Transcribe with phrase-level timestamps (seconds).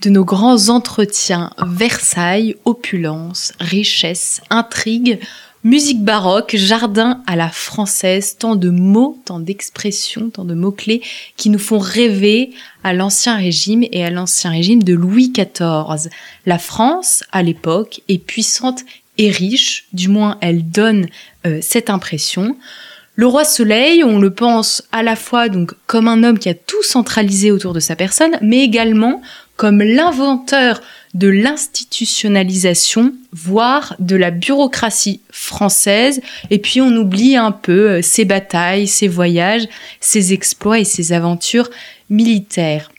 [0.00, 5.18] de nos grands entretiens Versailles, opulence, richesse, intrigue,
[5.64, 11.02] musique baroque, jardin à la française, tant de mots, tant d'expressions, tant de mots-clés
[11.36, 12.52] qui nous font rêver
[12.84, 16.10] à l'ancien régime et à l'ancien régime de Louis XIV.
[16.46, 18.84] La France, à l'époque, est puissante
[19.18, 21.08] et riche, du moins elle donne
[21.44, 22.56] euh, cette impression.
[23.16, 26.54] Le roi Soleil, on le pense à la fois donc comme un homme qui a
[26.54, 29.22] tout centralisé autour de sa personne, mais également
[29.58, 30.80] comme l'inventeur
[31.14, 36.22] de l'institutionnalisation, voire de la bureaucratie française.
[36.50, 39.68] Et puis on oublie un peu euh, ses batailles, ses voyages,
[40.00, 41.70] ses exploits et ses aventures
[42.08, 42.92] militaires.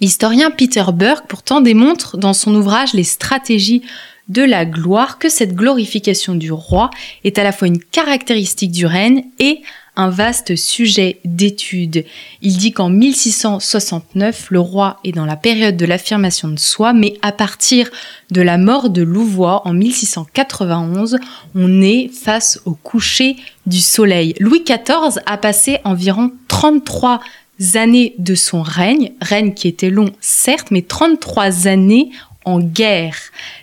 [0.00, 3.82] L'historien Peter Burke pourtant démontre dans son ouvrage Les stratégies
[4.28, 6.90] de la gloire que cette glorification du roi
[7.24, 9.62] est à la fois une caractéristique du règne et
[9.96, 12.04] un vaste sujet d'étude.
[12.42, 17.14] Il dit qu'en 1669, le roi est dans la période de l'affirmation de soi, mais
[17.22, 17.90] à partir
[18.30, 21.18] de la mort de Louvois en 1691,
[21.54, 24.34] on est face au coucher du soleil.
[24.38, 27.20] Louis XIV a passé environ 33
[27.74, 32.10] années de son règne, règne qui était long certes, mais 33 années
[32.44, 33.16] en guerre.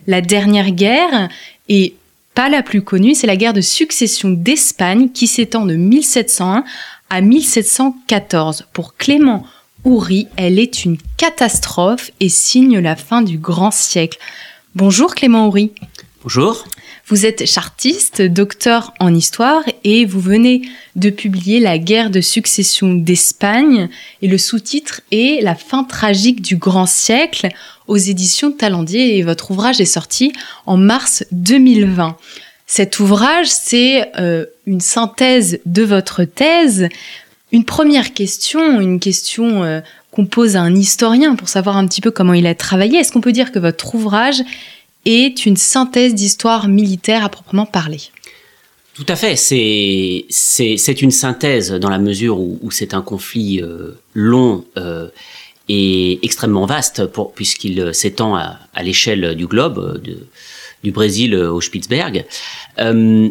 [0.08, 1.30] La dernière guerre
[1.70, 1.94] est
[2.34, 6.64] pas la plus connue, c'est la guerre de succession d'Espagne qui s'étend de 1701
[7.09, 8.66] à 1714.
[8.73, 9.45] Pour Clément
[9.84, 14.17] Houry, elle est une catastrophe et signe la fin du grand siècle.
[14.75, 15.72] Bonjour Clément Houry.
[16.23, 16.66] Bonjour.
[17.06, 20.62] Vous êtes chartiste, docteur en histoire et vous venez
[20.96, 23.90] de publier La guerre de succession d'Espagne
[24.22, 27.50] et le sous-titre est La fin tragique du grand siècle
[27.88, 30.31] aux éditions Talendier et votre ouvrage est sorti
[30.66, 32.16] en mars 2020.
[32.68, 36.88] Cet ouvrage, c'est euh, une synthèse de votre thèse.
[37.52, 39.81] Une première question, une question euh,
[40.12, 43.00] qu'on pose à un historien pour savoir un petit peu comment il a travaillé.
[43.00, 44.42] Est-ce qu'on peut dire que votre ouvrage
[45.06, 48.02] est une synthèse d'histoire militaire à proprement parler
[48.94, 54.66] tout à fait, c'est une synthèse dans la mesure où, c'est un conflit euh, long
[54.78, 55.09] euh,
[55.68, 57.02] et extrêmement vaste
[57.34, 60.00] puisqu'il s'étend à, l'échelle du globe,
[60.84, 62.25] du Brésil au Spitzberg.
[62.80, 63.30] Euh,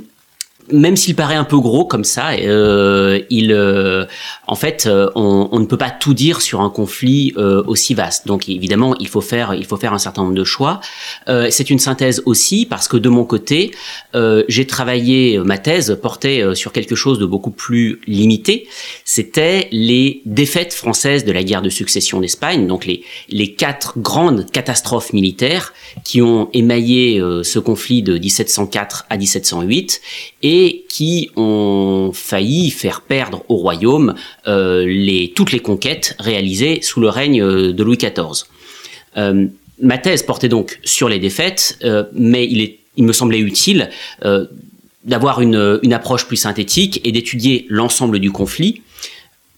[0.71, 4.07] même s'il paraît un peu gros comme ça, euh, il, euh,
[4.47, 7.95] en fait, euh, on, on, ne peut pas tout dire sur un conflit euh, aussi
[7.95, 8.27] vaste.
[8.27, 10.81] Donc évidemment, il faut faire, il faut faire un certain nombre de choix.
[11.29, 13.73] Euh, c'est une synthèse aussi parce que de mon côté,
[14.49, 18.69] j'ai travaillé ma thèse portait sur quelque chose de beaucoup plus limité.
[19.05, 24.51] C'était les défaites françaises de la guerre de succession d'Espagne, donc les les quatre grandes
[24.51, 25.73] catastrophes militaires
[26.05, 30.01] qui ont émaillé ce conflit de 1704 à 1708
[30.43, 30.52] et
[30.89, 34.15] qui ont failli faire perdre au royaume
[34.47, 38.45] euh, toutes les conquêtes réalisées sous le règne euh, de Louis XIV.
[39.17, 39.47] Euh,
[39.81, 41.79] ma thèse portait donc sur les défaites,
[42.13, 43.91] mais il, me semblait utile
[45.05, 48.83] d'avoir une, approche plus synthétique et d'étudier l'ensemble du conflit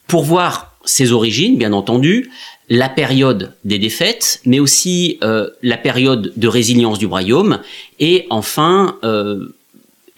[0.06, 2.30] pour voir ses origines, bien entendu,
[2.70, 7.58] la période des défaites, mais aussi la période de résilience du royaume,
[8.00, 8.96] et enfin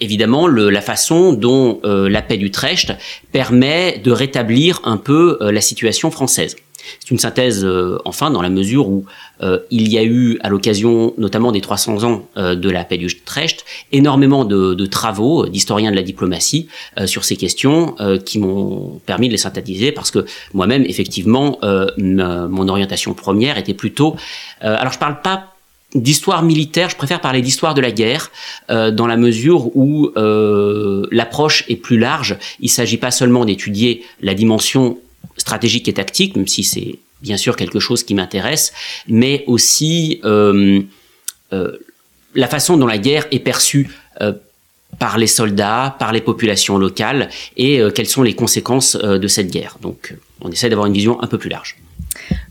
[0.01, 2.93] évidemment le, la façon dont euh, la paix d'Utrecht
[3.33, 6.57] permet de rétablir un peu euh, la situation française.
[7.01, 9.05] C'est une synthèse, euh, enfin, dans la mesure où
[9.43, 12.97] euh, il y a eu, à l'occasion notamment des 300 ans euh, de la paix
[12.97, 16.69] d'Utrecht, énormément de, de travaux d'historiens de la diplomatie
[17.06, 20.25] sur ces questions qui m'ont permis de les synthétiser parce que
[20.55, 21.59] moi-même, effectivement,
[21.99, 24.17] mon orientation première était plutôt...
[24.61, 25.56] alors, je parle pas
[26.03, 28.31] d'histoire militaire, je préfère parler d'histoire de la guerre,
[28.70, 32.37] euh, dans la mesure où euh, l'approche est plus large.
[32.61, 34.99] Il ne s'agit pas seulement d'étudier la dimension
[35.37, 38.73] stratégique et tactique, même si c'est bien sûr quelque chose qui m'intéresse,
[39.09, 40.82] mais aussi euh,
[42.35, 43.88] la façon dont la guerre est perçue
[44.99, 49.79] par les soldats, par les populations locales, et quelles sont les conséquences de cette guerre.
[49.81, 51.76] Donc on essaie d'avoir une vision un peu plus large.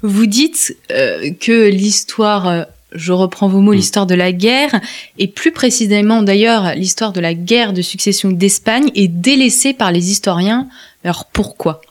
[0.02, 3.75] Vous dites que l'histoire je reprends vos mots, mm.
[3.75, 4.80] l'histoire de la guerre,
[5.18, 10.12] et plus précisément d'ailleurs l'histoire de la guerre de succession d'Espagne est délaissée par les
[10.12, 10.68] historiens.
[11.03, 11.81] Alors pourquoi?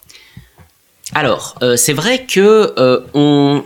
[1.15, 3.63] Alors, euh, c'est vrai que euh, on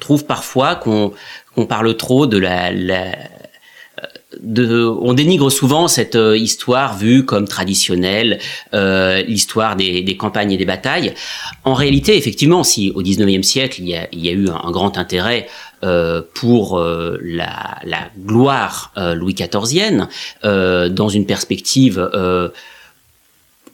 [0.00, 1.12] trouve parfois qu'on
[1.66, 3.12] parle trop de la, la,
[4.42, 8.38] de, on dénigre souvent cette histoire vue comme traditionnelle,
[8.72, 11.14] l'histoire des, des, campagnes et des batailles.
[11.64, 14.70] En réalité, effectivement, si au XIXe siècle il y, a, il y a eu un,
[14.70, 15.48] grand intérêt
[15.84, 20.08] euh, pour euh, la, la, gloire euh, Louis XIVienne,
[20.42, 22.10] dans une perspective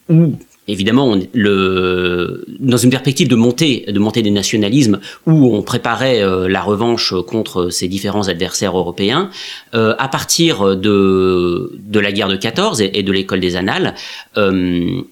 [0.09, 0.35] où
[0.69, 6.23] évidemment, on, le, dans une perspective de montée, de montée des nationalismes, où on préparait
[6.49, 9.31] la revanche contre ces différents adversaires européens,
[9.75, 13.95] euh, à partir de, de la guerre de 14 et, et de l'école des annales,
[14.37, 15.03] euh,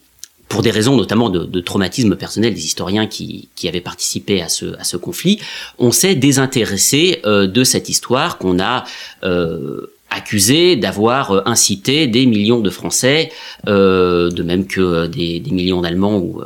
[0.48, 4.50] pour des raisons notamment de, de, traumatisme personnel des historiens qui, qui avaient participé à
[4.50, 5.40] ce, à ce conflit,
[5.78, 8.84] on s'est désintéressé euh, de cette histoire qu'on a
[9.24, 13.30] euh, accusé d'avoir euh, incité des millions de Français,
[13.68, 16.42] euh, de même que des, des millions d'Allemands ou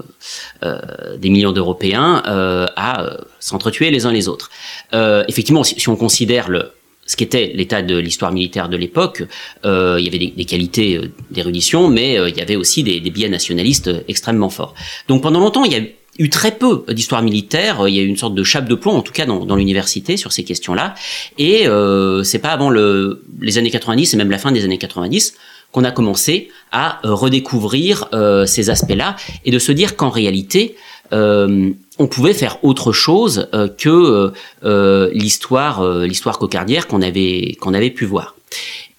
[0.64, 4.50] euh, des millions d'Européens, euh, à s'entretuer les uns les autres.
[5.28, 6.72] effectivement, si, on considère le,
[7.06, 9.22] ce qu'était l'état de l'histoire militaire de l'époque.
[9.64, 12.82] Euh, il y avait des, des qualités euh, d'érudition, mais euh, il y avait aussi
[12.82, 14.74] des, des, biais nationalistes extrêmement forts.
[15.08, 15.82] Donc pendant longtemps, il y a
[16.18, 17.88] eu très peu d'histoire militaire.
[17.88, 19.56] Il y a eu une sorte de chape de plomb, en tout cas dans, dans
[19.56, 20.94] l'université, sur ces questions-là.
[21.38, 24.78] Et euh, c'est pas avant le, les années 90 et même la fin des années
[24.78, 25.34] 90
[25.72, 30.76] qu'on a commencé à redécouvrir euh, ces aspects-là et de se dire qu'en réalité,
[31.12, 34.30] euh, on pouvait faire autre chose euh, que euh,
[34.64, 38.36] euh l'histoire euh, l'histoire cocardière qu'on avait qu'on avait pu voir.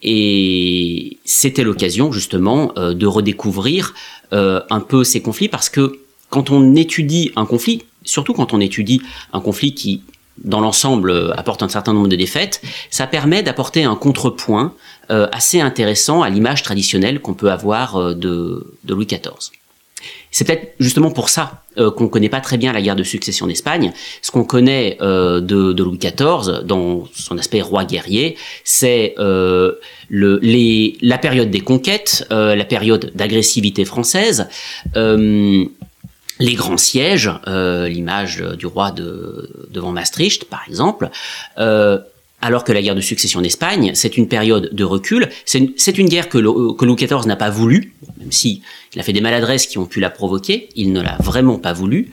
[0.03, 3.95] Et c'était l'occasion justement de redécouvrir
[4.31, 5.99] un peu ces conflits parce que
[6.29, 9.01] quand on étudie un conflit, surtout quand on étudie
[9.33, 10.03] un conflit qui
[10.43, 14.75] dans l'ensemble apporte un certain nombre de défaites, ça permet d'apporter un contrepoint
[15.09, 19.51] assez intéressant à l'image traditionnelle qu'on peut avoir de, de Louis XIV.
[20.31, 23.03] C'est peut-être justement pour ça euh, qu'on ne connaît pas très bien la guerre de
[23.03, 23.93] succession d'Espagne.
[24.21, 29.73] Ce qu'on connaît euh, de, Louis XIV, dans son aspect roi guerrier, c'est euh,
[30.09, 34.47] la période des conquêtes, euh, la période d'agressivité française,
[34.95, 35.65] euh,
[36.39, 41.09] les grands sièges, l'image du roi de, devant Maastricht, par exemple
[42.41, 45.29] alors que la guerre de succession d'Espagne, c'est une période de recul.
[45.45, 48.61] C'est une, une, guerre que, le, que Louis XIV n'a pas voulu, même si
[48.93, 50.69] il a fait des maladresses qui ont pu la provoquer.
[50.75, 52.11] Il ne l'a vraiment pas voulu.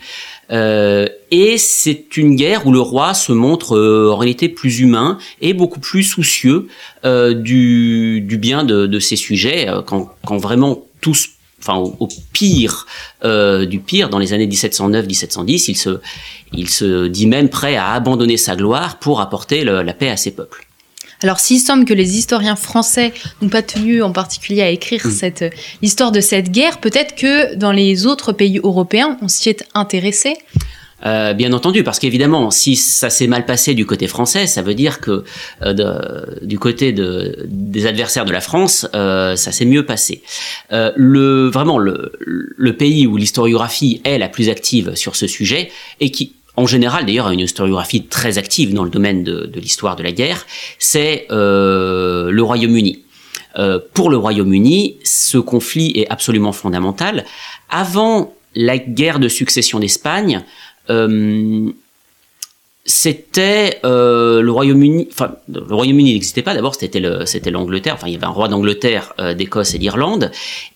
[0.51, 5.19] Euh, et c'est une guerre où le roi se montre euh, en réalité plus humain
[5.41, 6.69] et beaucoup plus soucieux
[7.05, 11.29] euh, du, du, bien de, de ses sujets, euh, quand, quand vraiment tous
[11.65, 12.87] enfin au, au pire
[13.25, 16.01] euh, du pire, dans les années 1709-1710, il se,
[16.53, 20.17] il se dit même prêt à abandonner sa gloire pour apporter le, la paix à
[20.17, 20.67] ses peuples.
[21.23, 25.11] Alors, s'il semble que les historiens français n'ont pas tenu en particulier à écrire mmh.
[25.11, 29.65] cette l'histoire de cette guerre, peut-être que dans les autres pays européens, on s'y est
[29.75, 30.37] intéressé.
[31.07, 34.75] Euh, bien entendu, parce qu'évidemment, si ça s'est mal passé du côté français, ça veut
[34.75, 35.25] dire que
[35.63, 40.23] euh, de, du côté de, des adversaires de la France, euh, ça s'est mieux passé.
[40.73, 45.71] Euh, le, vraiment, le, le pays où l'historiographie est la plus active sur ce sujet,
[46.01, 49.61] et qui, en général d'ailleurs a une historiographie très active dans le domaine de, de
[49.61, 50.47] l'histoire de la guerre,
[50.79, 53.01] c'est euh, le Royaume-Uni.
[53.93, 57.25] Pour le Royaume-Uni, ce conflit est absolument fondamental.
[57.71, 60.43] Avant la guerre de succession d'Espagne,
[62.87, 65.09] c'était euh, le Royaume-Uni.
[65.11, 66.55] Enfin, le Royaume-Uni n'existait pas.
[66.55, 67.95] D'abord, c'était le, c'était l'Angleterre.
[67.95, 70.31] Enfin, il y avait un roi d'Angleterre, euh, d'Écosse et d'Irlande,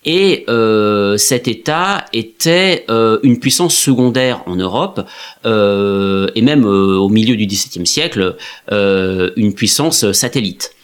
[0.07, 5.07] et euh, cet État était euh, une puissance secondaire en Europe
[5.45, 8.37] euh, et même au milieu du XVIIe siècle,
[8.71, 10.75] une puissance satellite.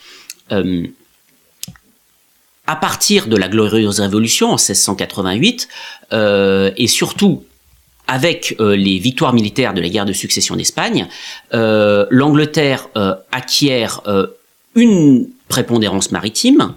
[2.67, 5.69] à partir de la glorieuse révolution en 1688
[6.13, 7.45] et surtout
[8.07, 11.09] avec euh, les victoires militaires de la guerre de succession d'Espagne,
[11.53, 14.03] euh, l'Angleterre euh, acquiert
[14.75, 16.75] une prépondérance maritime.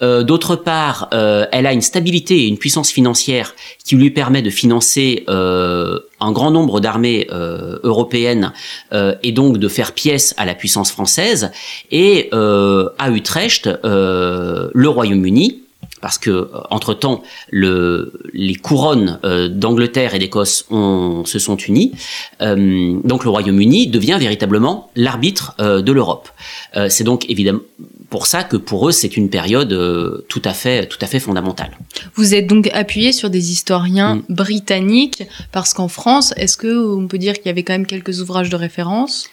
[0.00, 5.24] D'autre part, elle a une stabilité et une puissance financière qui lui permet de financer
[5.28, 7.26] un grand nombre d'armées
[7.82, 8.52] européennes
[8.92, 11.50] et donc de faire pièce à la puissance française.
[11.90, 15.62] Et à Utrecht, le Royaume-Uni,
[16.00, 21.92] parce que euh, entre temps le, les couronnes euh, d'Angleterre et d'Écosse se sont unies.
[22.40, 26.28] Euh, donc le Royaume-Uni devient véritablement l'arbitre euh, de l'Europe.
[26.88, 27.60] C'est donc évidemment
[28.10, 29.74] pour ça que pour eux c'est une période
[30.28, 31.76] tout à fait tout à fait fondamentale.
[32.14, 34.22] Vous êtes donc appuyé sur des historiens mmh.
[34.28, 38.20] britanniques parce qu'en France, est-ce que on peut dire qu'il y avait quand même quelques
[38.20, 39.28] ouvrages de référence?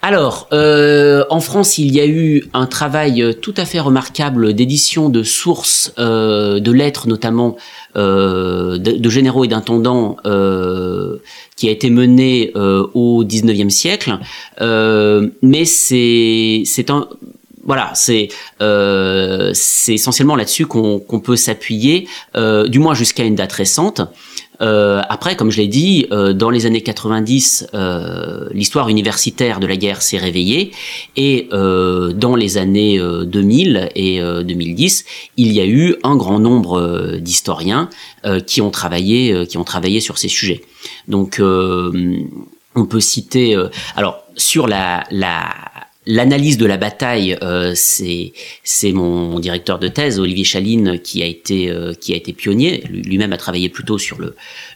[0.00, 5.08] Alors, euh, en France, il y a eu un travail tout à fait remarquable d'édition
[5.08, 7.56] de sources, euh, de lettres notamment,
[7.96, 11.16] euh, de, généraux et d'intendants, euh,
[11.56, 14.18] qui a été mené euh, au 19e siècle.
[14.60, 17.08] Euh, mais c'est un
[17.68, 18.28] voilà, c'est
[18.62, 19.52] euh,
[19.88, 24.00] essentiellement là-dessus qu'on peut s'appuyer, euh, du moins jusqu'à une date récente.
[24.60, 29.66] Euh, après, comme je l'ai dit, euh, dans les années 90, euh, l'histoire universitaire de
[29.66, 30.72] la guerre s'est réveillée,
[31.16, 35.04] et euh, dans les années 2000 et 2010,
[35.36, 37.88] il y a eu un grand nombre d'historiens
[38.46, 40.62] qui ont travaillé, qui ont travaillé sur ces sujets.
[41.06, 43.56] Donc, on peut citer,
[43.96, 45.50] alors sur la, la
[46.10, 48.32] L'analyse de la bataille, euh, c'est
[48.92, 52.82] mon, directeur de thèse Olivier Chaline qui a été euh, qui a été pionnier.
[52.88, 54.16] Lui-même a travaillé plutôt sur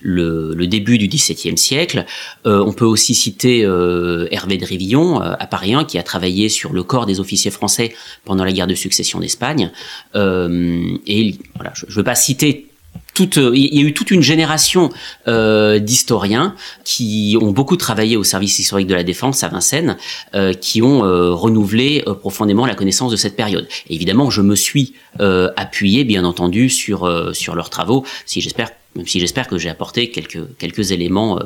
[0.02, 2.04] le début du XVIIe siècle.
[2.44, 6.74] Euh, on peut aussi citer Hervé de Rivillon à Paris 1 qui a travaillé sur
[6.74, 7.94] le corps des officiers français
[8.26, 9.70] pendant la guerre de succession d'Espagne.
[10.14, 12.71] et voilà, je ne veux pas citer
[13.20, 14.90] euh, il y a eu toute une génération
[15.28, 19.96] euh, d'historiens qui ont beaucoup travaillé au service historique de la défense à Vincennes,
[20.34, 23.68] euh, qui ont renouvelé profondément la connaissance de cette période.
[23.88, 28.04] évidemment, je me suis appuyé, bien entendu, sur sur leurs travaux.
[28.26, 31.38] Si j'espère, même si j'espère que j'ai apporté quelques quelques éléments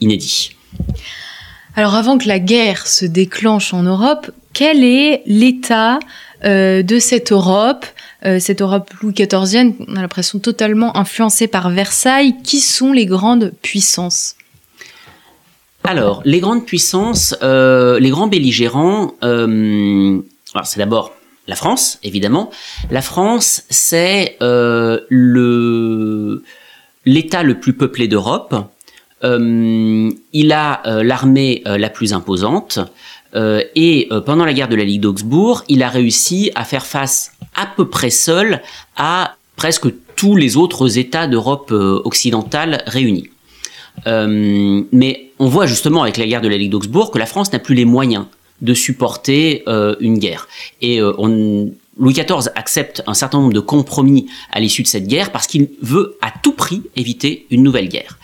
[0.00, 0.56] inédits.
[1.76, 5.98] Alors, avant que la guerre se déclenche en Europe, quel est l'état
[6.44, 7.86] de cette Europe
[8.38, 12.34] cette Europe Louis XIVienne, on a l'impression totalement influencée par Versailles.
[12.42, 14.36] Qui sont les grandes puissances?
[15.84, 20.20] Alors, les grandes puissances, euh, les grands belligérants, euh,
[20.64, 21.12] c'est d'abord
[21.48, 22.50] la France, évidemment.
[22.90, 25.08] La France, c'est l'État
[27.42, 28.54] le plus peuplé d'Europe.
[29.22, 32.78] il a l'armée la plus imposante.
[33.34, 36.86] Euh, et euh, pendant la guerre de la Ligue d'Augsbourg, il a réussi à faire
[36.86, 38.62] face à peu près seul
[38.96, 43.30] à presque tous les autres États d'Europe euh, occidentale réunis.
[44.06, 47.58] mais on voit justement avec la guerre de la Ligue d'Augsbourg que la France n'a
[47.58, 48.26] plus les moyens
[48.60, 49.64] de supporter
[50.00, 50.48] une guerre.
[50.82, 51.70] Et on,
[52.00, 55.68] Louis XIV accepte un certain nombre de compromis à l'issue de cette guerre parce qu'il
[55.82, 58.18] veut à tout prix éviter une nouvelle guerre.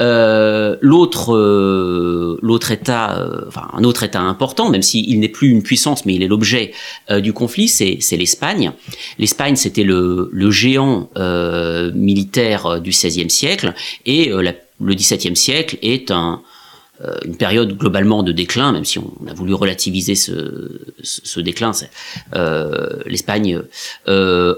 [0.00, 5.48] Euh, l'autre, euh, l'autre État, euh, enfin un autre État important, même s'il n'est plus
[5.48, 6.72] une puissance, mais il est l'objet
[7.10, 8.72] du conflit, c'est, l'Espagne.
[9.18, 11.08] L'Espagne, c'était le, le géant
[11.94, 13.74] militaire du XVIe siècle,
[14.04, 16.51] et le XVIIe siècle est un, euh,
[17.24, 21.72] une période globalement de déclin, même si on a voulu relativiser ce, déclin.
[22.34, 23.60] Euh, L'Espagne,
[24.08, 24.54] euh,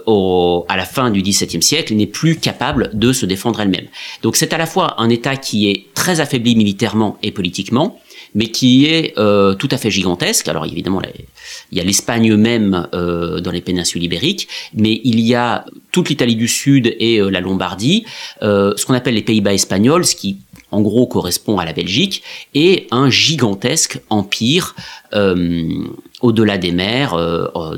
[0.69, 3.87] à la fin du XVIIe siècle, n'est plus capable de se défendre elle-même.
[4.23, 7.99] Donc c'est à la fois un État qui est très affaibli militairement et politiquement,
[8.35, 10.49] mais qui est euh, tout à fait gigantesque.
[10.49, 11.01] Alors évidemment,
[11.71, 16.09] il y a l'Espagne même euh, dans les péninsules ibériques, mais il y a toute
[16.09, 18.05] l'Italie du Sud et euh, la Lombardie,
[18.43, 20.39] ce qu'on appelle les Pays-Bas espagnols, ce qui
[20.75, 22.23] en gros correspond à la Belgique,
[22.55, 24.75] et un gigantesque empire
[26.21, 27.17] au-delà des mers,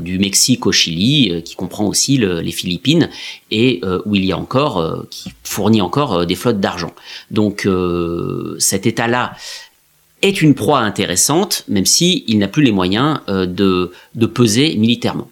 [0.01, 3.11] du Mexique au Chili, qui comprend aussi les Philippines,
[3.51, 6.95] et où il y a encore, qui fournit encore des flottes d'argent.
[7.31, 7.69] Donc
[8.59, 9.35] cet État-là
[10.23, 15.29] est une proie intéressante, même si il n'a plus les moyens euh, de peser militairement.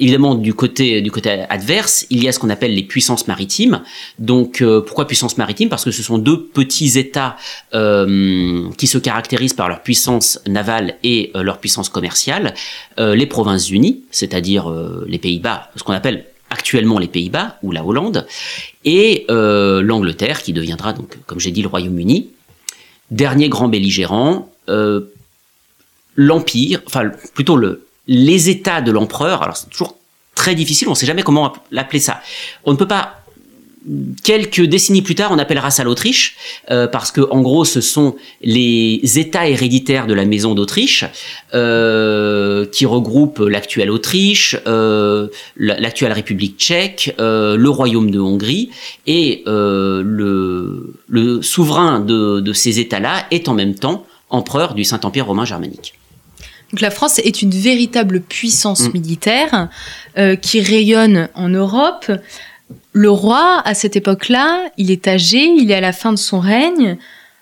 [0.00, 3.82] Évidemment, du côté, du côté adverse, il y a ce qu'on appelle les puissances maritimes.
[4.18, 7.36] Donc, euh, pourquoi puissance maritime Parce que ce sont deux petits États
[7.74, 12.54] euh, qui se caractérisent par leur puissance navale et leur puissance commerciale.
[12.98, 14.72] les Provinces-Unies, c'est-à-dire
[15.06, 18.26] les Pays-Bas, ce qu'on appelle actuellement les Pays-Bas ou la Hollande,
[18.84, 22.30] et l'Angleterre, qui deviendra donc, comme j'ai dit, le Royaume-Uni.
[23.10, 25.12] Dernier grand belligérant, euh,
[26.14, 29.42] l'empire, enfin plutôt le, les États de l'empereur.
[29.42, 29.96] Alors c'est toujours
[30.34, 32.20] très difficile, on ne sait jamais comment l'appeler ça.
[32.64, 33.20] On ne peut pas
[34.24, 36.36] Quelques décennies plus tard, on appellera ça l'Autriche,
[36.70, 41.06] euh, parce que en gros, ce sont les États héréditaires de la maison d'Autriche
[41.54, 48.68] euh, qui regroupent l'actuelle Autriche, euh, l'actuelle République tchèque, le Royaume de Hongrie,
[49.06, 55.24] et le, le, souverain de, de ces États-là est en même temps empereur du Saint-Empire
[55.24, 55.94] romain germanique.
[56.72, 58.92] Donc la France est une véritable puissance mm.
[58.92, 59.68] militaire
[60.42, 62.10] qui rayonne en Europe.
[62.92, 66.40] Le roi, à cette époque-là, il est âgé, il est à la fin de son
[66.40, 66.98] règne.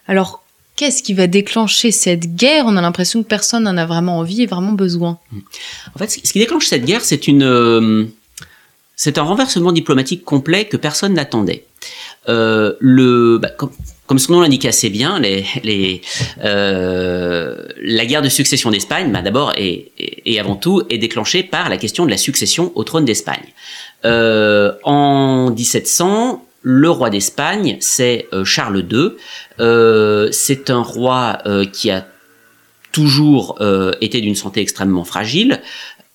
[0.07, 0.43] Alors,
[0.77, 2.65] qu'est-ce qui va déclencher cette guerre?
[2.67, 5.19] On a l'impression que personne n'en a vraiment envie et vraiment besoin.
[5.95, 8.05] En fait, ce qui déclenche cette guerre, c'est une, euh,
[8.95, 11.65] c'est un renversement diplomatique complet que personne n'attendait.
[12.29, 13.73] Euh, le, bah, comme,
[14.17, 16.01] son nom l'indique assez bien, les,
[16.43, 21.69] euh, la guerre de succession d'Espagne, bah, d'abord et, et, avant tout, est déclenchée par
[21.69, 23.53] la question de la succession au trône d'Espagne.
[24.05, 29.11] Euh, en 1700, le roi d'Espagne, c'est euh, Charles II.
[29.61, 31.39] Euh, c'est un roi
[31.73, 32.07] qui a
[32.93, 33.59] toujours
[34.01, 35.61] été d'une santé extrêmement fragile.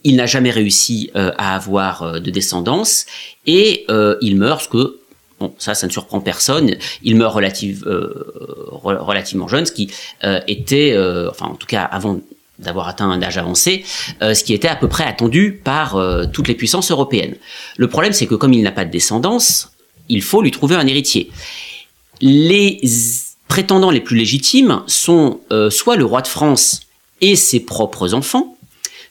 [0.03, 3.05] il n'a jamais réussi à avoir de descendance
[3.45, 3.85] et
[4.21, 4.99] il meurt ce que
[5.57, 6.75] Ça, ça ne surprend personne.
[7.03, 7.83] Il meurt relative,
[8.71, 9.89] relativement jeune, ce qui
[10.47, 10.95] était,
[11.29, 12.19] enfin, en tout cas, avant
[12.59, 13.83] d'avoir atteint un âge avancé,
[14.21, 15.99] ce qui était à peu près attendu par
[16.31, 17.35] toutes les puissances européennes.
[17.77, 19.71] Le problème, c'est que comme il n'a pas de descendance,
[20.09, 21.31] il faut lui trouver un héritier.
[22.21, 22.79] Les
[23.47, 26.81] prétendants les plus légitimes sont euh, soit le roi de France
[27.21, 28.57] et ses propres enfants,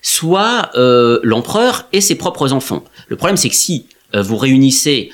[0.01, 2.83] soit euh, l'empereur et ses propres enfants.
[3.07, 5.11] Le problème, c'est que si euh, vous réunissez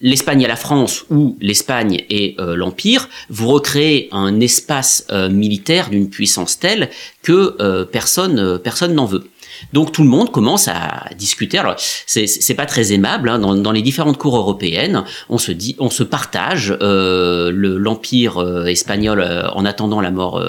[0.00, 6.58] l'Espagne et la France ou l'Espagne et l'Empire, vous recréez un espace militaire d'une puissance
[6.58, 6.90] telle
[7.22, 9.24] que personne personne n'en veut.
[9.72, 11.58] Donc tout le monde commence à discuter.
[11.58, 13.38] Alors c'est pas très aimable hein.
[13.38, 15.04] dans, les différentes cours européennes.
[15.28, 20.42] On se dit, on se partage euh, l'empire euh, espagnol euh, en attendant la mort,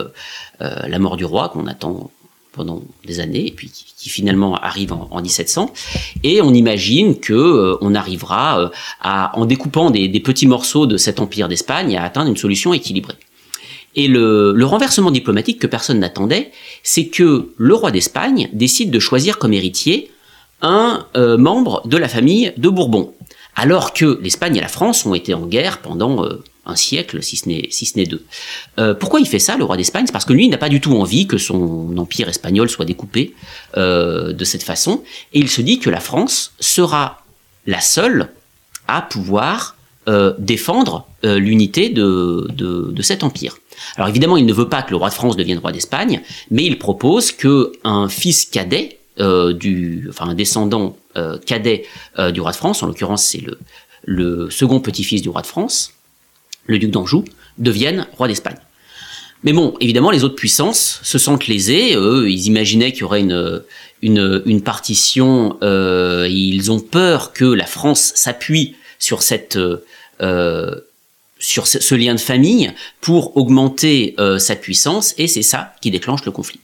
[0.59, 2.11] la mort du roi qu'on attend
[2.57, 5.71] pendant des années et puis qui, finalement arrive en, 1700
[6.23, 8.71] et on imagine que on arrivera
[9.01, 13.15] à en découpant des, petits morceaux de cet empire d'Espagne à atteindre une solution équilibrée.
[13.97, 16.51] Et le, renversement diplomatique que personne n'attendait,
[16.83, 20.11] c'est que le roi d'Espagne décide de choisir comme héritier
[20.61, 23.13] un euh, membre de la famille de Bourbon,
[23.55, 27.37] alors que l'Espagne et la France ont été en guerre pendant euh, un siècle, si
[27.37, 28.23] ce n'est si deux.
[28.79, 30.05] Euh, pourquoi il fait ça, le roi d'Espagne?
[30.05, 32.85] C'est parce que lui, il n'a pas du tout envie que son empire espagnol soit
[32.85, 33.33] découpé
[33.75, 37.23] de cette façon, et il se dit que la France sera
[37.65, 38.29] la seule
[38.87, 39.75] à pouvoir
[40.37, 43.57] défendre l'unité de, de cet empire.
[43.95, 46.21] Alors évidemment, il ne veut pas que le roi de France devienne roi d'Espagne,
[46.51, 51.85] mais il propose que un fils cadet euh, du, enfin un descendant euh, cadet
[52.19, 53.41] euh, du roi de France, en l'occurrence c'est
[54.03, 55.93] le second petit-fils du roi de France,
[56.67, 57.25] le duc d'Anjou,
[57.57, 58.57] devienne roi d'Espagne.
[59.43, 61.95] Mais bon, évidemment, les autres puissances se sentent lésées.
[61.95, 63.63] Eux, ils imaginaient qu'il y aurait une,
[64.01, 65.57] une, partition.
[65.61, 69.57] Euh, ils ont peur que la France s'appuie sur cette
[70.21, 70.75] euh,
[71.39, 76.25] sur ce, lien de famille pour augmenter euh, sa puissance et c'est ça qui déclenche
[76.25, 76.59] le conflit.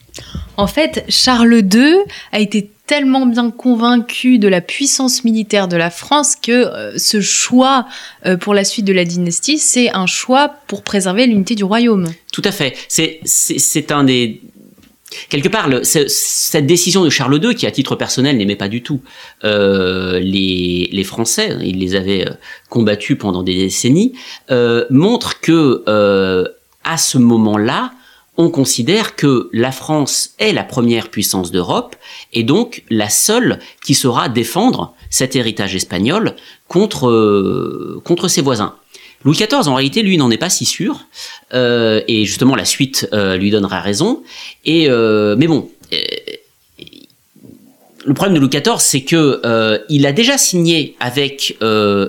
[0.58, 1.96] En fait, Charles II
[2.32, 7.22] a été tellement bien convaincu de la puissance militaire de la France que euh, ce
[7.22, 7.88] choix
[8.26, 12.12] euh, pour la suite de la dynastie, c'est un choix pour préserver l'unité du royaume.
[12.32, 12.76] Tout à fait.
[12.88, 14.42] C'est un des,
[15.30, 19.00] Quelque part, cette décision de Charles II, qui à titre personnel n'aimait pas du tout
[19.44, 22.26] euh, les, Français, il les avait
[22.70, 24.14] combattus pendant des décennies,
[24.90, 25.84] montre que
[26.84, 27.92] à ce moment-là,
[28.38, 31.96] on considère que la France est la première puissance d'Europe
[32.34, 36.36] et donc la seule qui saura défendre cet héritage espagnol
[36.68, 38.76] contre contre ses voisins.
[39.26, 41.06] Louis XIV, en réalité, lui, n'en est pas si sûr,
[41.54, 44.22] euh, et justement, la suite euh, lui donnera raison.
[44.66, 45.70] Et euh, mais bon,
[48.06, 49.42] le problème de Louis XIV, c'est que
[49.90, 51.58] il a déjà signé avec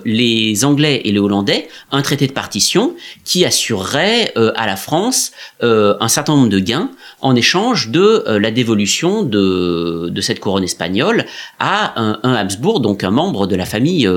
[0.05, 6.09] les Anglais et les Hollandais un traité de partition qui assurerait à la France un
[6.09, 11.27] certain nombre de gains en échange de la dévolution de, de, cette couronne espagnole
[11.59, 14.11] à un, un, Habsbourg, donc un membre de la famille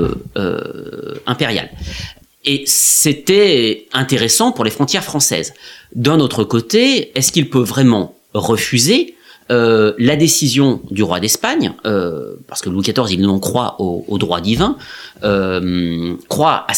[1.26, 1.70] impériale.
[2.44, 5.54] Et c'était intéressant pour les frontières françaises.
[5.94, 9.14] D'un autre côté, est-ce qu'il peut vraiment refuser
[9.50, 14.18] euh, la décision du roi d'Espagne, euh, parce que Louis XIV, il non croit au,
[14.18, 14.76] droit divin,
[15.24, 16.72] euh, croit à,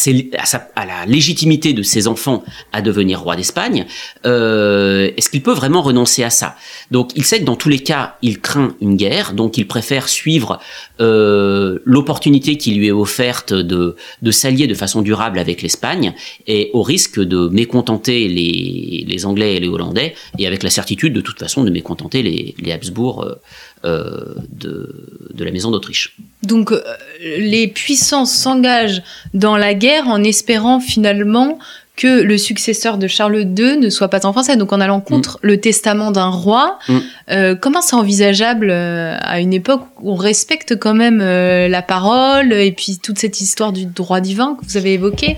[0.75, 3.85] à, la légitimité de ses enfants à devenir roi d'Espagne,
[4.23, 6.55] est-ce qu'il peut vraiment renoncer à ça?
[6.91, 10.07] Donc il sait que dans tous les cas, il craint une guerre, donc il préfère
[10.07, 10.59] suivre
[10.99, 16.13] l'opportunité qui lui est offerte de, de s'allier de façon durable avec l'Espagne,
[16.47, 21.13] et au risque de mécontenter les, les Anglais et les Hollandais, et avec la certitude
[21.13, 23.35] de toute façon de mécontenter les, les Habsbourg euh,
[23.83, 26.15] euh, de, la maison d'Autriche.
[26.43, 26.81] Donc euh,
[27.19, 29.01] les puissances s'engagent
[29.33, 31.57] dans la guerre en espérant finalement
[31.95, 35.37] que le successeur de Charles II ne soit pas en français, donc en allant contre
[35.37, 35.47] mm.
[35.47, 36.77] le testament d'un roi.
[36.87, 37.55] Mm.
[37.59, 42.99] comment c'est envisageable à une époque où on respecte quand même la parole et puis
[43.01, 45.37] toute cette histoire du droit divin que vous avez évoqué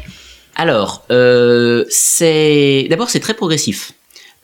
[0.55, 1.05] Alors,
[1.89, 3.93] c'est d'abord c'est très progressif.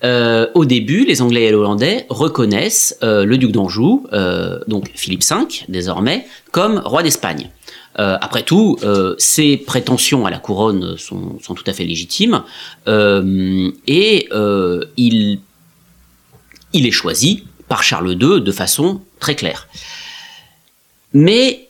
[0.04, 4.90] Euh, au début, les Anglais et les Hollandais reconnaissent euh, le duc d'Anjou, euh, donc
[4.96, 5.36] Philippe V
[5.68, 7.50] désormais, comme roi d'Espagne.
[7.96, 8.78] après tout,
[9.18, 12.44] ses prétentions à la couronne sont, tout à fait légitimes
[12.88, 14.30] et
[14.96, 15.40] il,
[16.74, 19.68] est choisi par Charles II de façon très claire.
[21.14, 21.68] Mais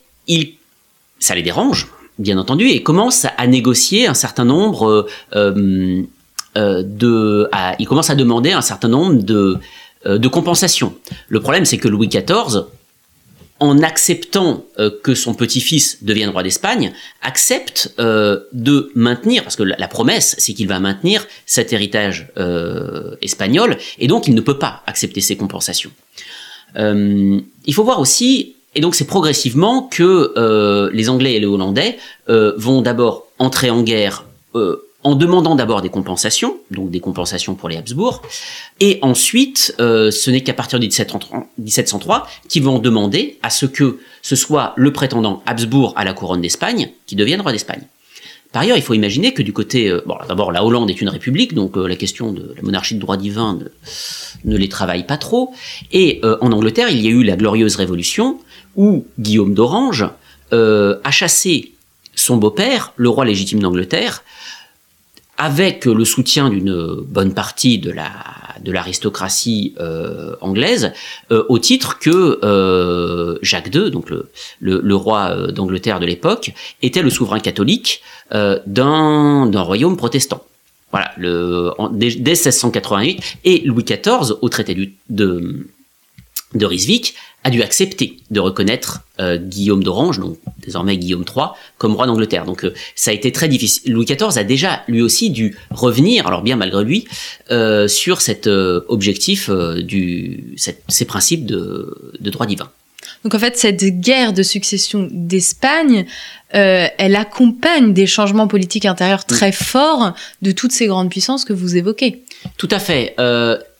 [1.18, 1.88] ça les dérange,
[2.20, 5.08] bien entendu, et commence à négocier un certain nombre
[6.56, 9.58] euh, de, il commence à demander un certain nombre de,
[10.06, 10.94] euh, de compensations.
[11.28, 12.64] Le problème, c'est que Louis XIV
[13.60, 19.88] en acceptant euh, que son petit-fils devienne roi d'Espagne, accepte de maintenir, parce que la,
[19.88, 22.28] promesse, c'est qu'il va maintenir cet héritage
[23.20, 25.90] espagnol, et donc il ne peut pas accepter ces compensations.
[26.74, 32.80] il faut voir aussi, et donc c'est progressivement que les Anglais et les Hollandais vont
[32.80, 34.24] d'abord entrer en guerre
[35.02, 38.22] en demandant d'abord des compensations, donc des compensations pour les Habsbourg,
[38.80, 43.98] et ensuite, euh, ce n'est qu'à partir de 1703 qu'ils vont demander à ce que
[44.22, 47.82] ce soit le prétendant Habsbourg à la couronne d'Espagne qui devienne roi d'Espagne.
[48.52, 51.08] Par ailleurs, il faut imaginer que du côté, euh, bon, d'abord la Hollande est une
[51.08, 53.58] république, donc euh, la question de la monarchie de droit divin
[54.44, 55.54] ne, les travaille pas trop,
[55.92, 58.38] et en Angleterre, il y a eu la glorieuse révolution
[58.76, 60.04] où Guillaume d'Orange
[60.52, 61.72] a chassé
[62.14, 64.24] son beau-père, le roi légitime d'Angleterre,
[65.40, 68.10] avec le soutien d'une bonne partie de la
[68.62, 70.92] de l'aristocratie euh, anglaise,
[71.32, 77.00] euh, au titre que euh, Jacques II, donc le, le, roi d'Angleterre de l'époque, était
[77.00, 78.02] le souverain catholique
[78.66, 80.44] d'un royaume protestant.
[80.90, 84.74] Voilà, le, dès, 1688, et Louis XIV, au traité
[85.08, 85.66] de,
[86.54, 91.46] de Ryswick, a dû accepter de reconnaître euh, Guillaume d'Orange, donc désormais Guillaume III,
[91.78, 92.44] comme roi d'Angleterre.
[92.44, 93.92] Donc euh, ça a été très difficile.
[93.92, 97.06] Louis XIV a déjà lui aussi dû revenir, alors bien malgré lui,
[97.50, 102.70] euh, sur cet objectif du ces principes de, de, droit divin.
[103.24, 106.06] Donc en fait, cette guerre de succession d'Espagne,
[106.50, 111.76] elle accompagne des changements politiques intérieurs très forts de toutes ces grandes puissances que vous
[111.76, 112.22] évoquez.
[112.56, 113.14] Tout à fait.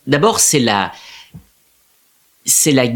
[0.07, 0.93] D'abord, c'est la
[2.45, 2.87] c'est la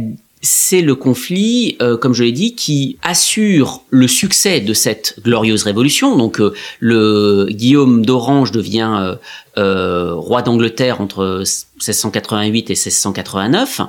[0.44, 5.62] c'est le conflit, euh, comme je l'ai dit, qui assure le succès de cette glorieuse
[5.62, 6.16] révolution.
[6.16, 9.16] Donc, euh, le Guillaume d'Orange devient
[9.56, 11.38] euh, roi d'Angleterre entre
[11.76, 13.80] 1688 et 1689,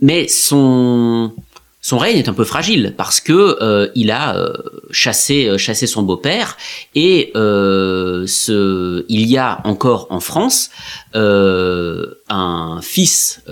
[0.00, 1.32] mais son
[1.80, 4.52] son règne est un peu fragile parce que il a
[4.90, 6.56] chassé chassé son beau-père
[6.94, 10.70] et ce, il y a encore en France
[11.12, 13.42] un fils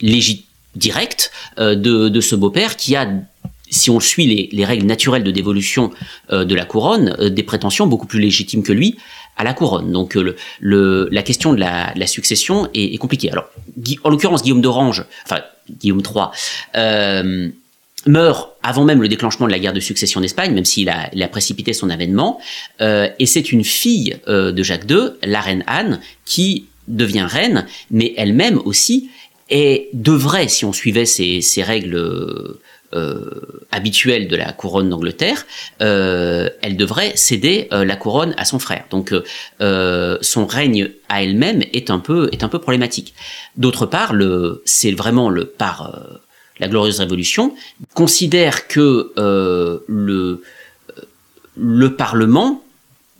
[0.00, 3.08] légitime direct euh, de, de, ce beau-père qui a
[3.72, 5.92] si on suit les, les règles naturelles de dévolution
[6.32, 8.96] euh, de la couronne, euh, des prétentions beaucoup plus légitimes que lui
[9.36, 9.92] à la couronne.
[9.92, 13.30] Donc le, le la question de la, succession est, compliquée.
[13.30, 13.48] Alors,
[14.04, 17.52] en l'occurrence, Guillaume d'Orange, enfin Guillaume III,
[18.06, 21.28] meurt avant même le déclenchement de la guerre de succession d'Espagne, même s'il il a
[21.28, 22.38] précipité son avènement.
[22.80, 28.60] et c'est une fille de Jacques II, la reine Anne, qui devient reine, mais elle-même
[28.64, 29.10] aussi
[29.50, 31.96] et devrait, si on suivait ces, règles
[32.92, 33.30] euh,
[33.70, 35.46] habituelles de la couronne d'Angleterre,
[35.82, 38.84] euh, elle devrait céder euh, la couronne à son frère.
[38.90, 39.12] Donc
[39.60, 43.14] son règne à elle-même est un peu problématique.
[43.56, 44.14] D'autre part,
[44.64, 46.00] c'est vraiment par
[46.58, 47.54] la glorieuse révolution
[47.94, 49.12] considère que
[49.86, 50.42] le
[51.56, 52.62] le Parlement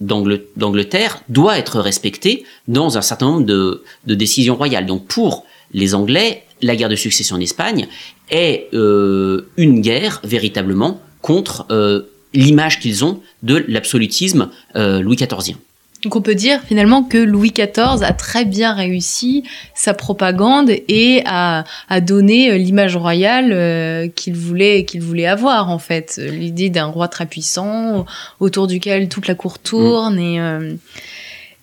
[0.00, 4.86] d'Angleterre doit être respecté dans un certain nombre de, de décisions royales.
[4.86, 7.88] Donc pour les Anglais, la guerre de succession en Espagne
[8.30, 12.02] est euh, une guerre véritablement contre euh,
[12.34, 15.56] l'image qu'ils ont de l'absolutisme euh, Louis XIVien.
[16.02, 21.22] Donc on peut dire finalement que Louis XIV a très bien réussi sa propagande et
[21.26, 27.08] a, a donné l'image royale qu'il voulait qu'il voulait avoir en fait, l'idée d'un roi
[27.08, 28.06] très puissant
[28.38, 30.38] autour duquel toute la cour tourne et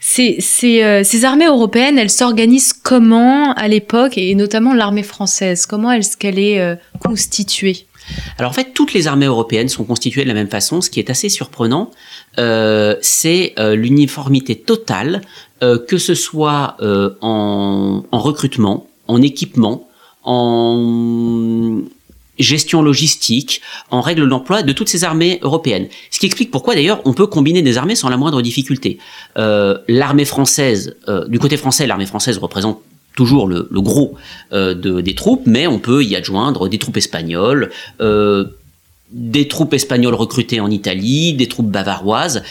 [0.10, 5.66] ces, euh, ces, armées européennes, elles s'organisent comment à l'époque, et notamment l'armée française?
[5.66, 7.86] Comment est-ce qu'elle est euh, constituée?
[8.38, 10.80] Alors en fait, toutes les armées européennes sont constituées de la même façon.
[10.80, 11.92] Ce qui est assez surprenant,
[12.40, 15.22] euh, c'est l'uniformité totale,
[15.60, 16.78] que ce soit
[17.22, 19.90] en, en, recrutement, en équipement,
[20.24, 21.82] en
[22.40, 25.88] gestion logistique, en règle d'emploi de toutes ces armées européennes.
[26.12, 28.98] Ce qui explique pourquoi d'ailleurs on peut combiner des armées sans la moindre difficulté.
[29.38, 32.82] Euh, l'armée française, euh, du côté français, l'armée française représente
[33.16, 34.16] toujours le, gros
[34.54, 37.72] euh, de, des troupes, mais on peut y adjoindre des troupes espagnoles,
[39.12, 42.44] des troupes espagnoles recrutées en Italie, des troupes bavaroises.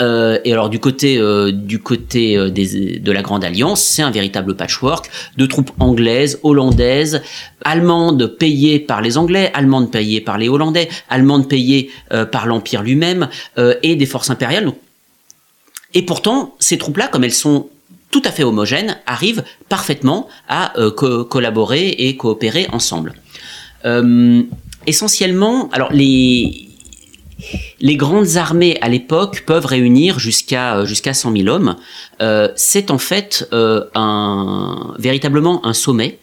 [0.00, 4.10] Euh, et alors du côté euh, du côté euh, de la Grande Alliance, c'est un
[4.10, 7.22] véritable patchwork de troupes anglaises, hollandaises,
[7.64, 11.90] allemandes payées par les Anglais, allemandes payées par les Hollandais, allemandes payées
[12.32, 13.28] par l'Empire lui-même
[13.82, 14.72] et des forces impériales.
[15.92, 17.68] Et pourtant, ces troupes-là, comme elles sont
[18.10, 20.72] tout à fait homogènes, arrivent parfaitement à
[21.28, 23.14] collaborer et coopérer ensemble.
[24.86, 26.69] essentiellement, alors les
[27.80, 31.76] les grandes armées à l'époque peuvent réunir jusqu'à euh, jusqu'à 100 000 hommes.
[32.20, 36.18] Euh, c'est en fait euh, un, véritablement un sommet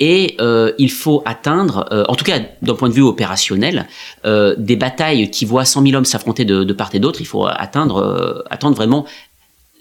[0.00, 3.86] et euh, il faut atteindre, euh, en tout cas d'un point de vue opérationnel,
[4.24, 7.20] euh, des batailles qui voient 100 000 hommes s'affronter de, part et d'autre.
[7.20, 9.06] Il faut atteindre, attendre vraiment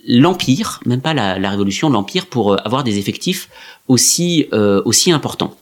[0.07, 3.49] l'empire, même pas la, la révolution, l'empire pour avoir des effectifs
[3.87, 5.55] aussi aussi importants.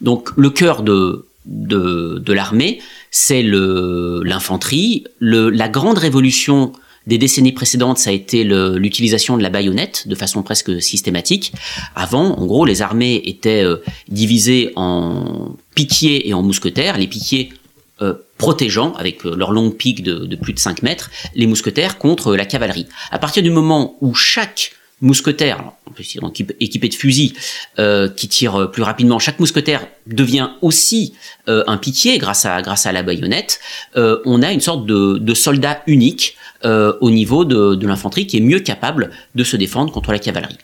[0.00, 2.80] Donc le cœur de, de l'armée,
[3.16, 5.04] c'est l'infanterie.
[5.20, 6.72] La grande révolution
[7.06, 11.54] des décennies précédentes, ça a été l'utilisation de la baïonnette de façon presque systématique.
[11.94, 13.76] Avant, en gros, les armées étaient euh,
[14.08, 16.98] divisées en piquiers et en mousquetaires.
[16.98, 17.54] Les piquiers
[18.02, 22.36] euh, protégeant, avec euh, leur longue de, de, plus de 5 mètres, les mousquetaires contre
[22.36, 22.86] la cavalerie.
[23.10, 26.18] À partir du moment où chaque mousquetaire, en plus
[26.60, 27.34] équipé de fusils,
[27.78, 29.18] euh, qui tire plus rapidement.
[29.18, 31.12] Chaque mousquetaire devient aussi
[31.48, 33.60] euh, un piquier grâce à grâce à la baïonnette.
[33.96, 38.26] Euh, on a une sorte de, de soldat unique euh, au niveau de, de l'infanterie
[38.26, 40.58] qui est mieux capable de se défendre contre la cavalerie.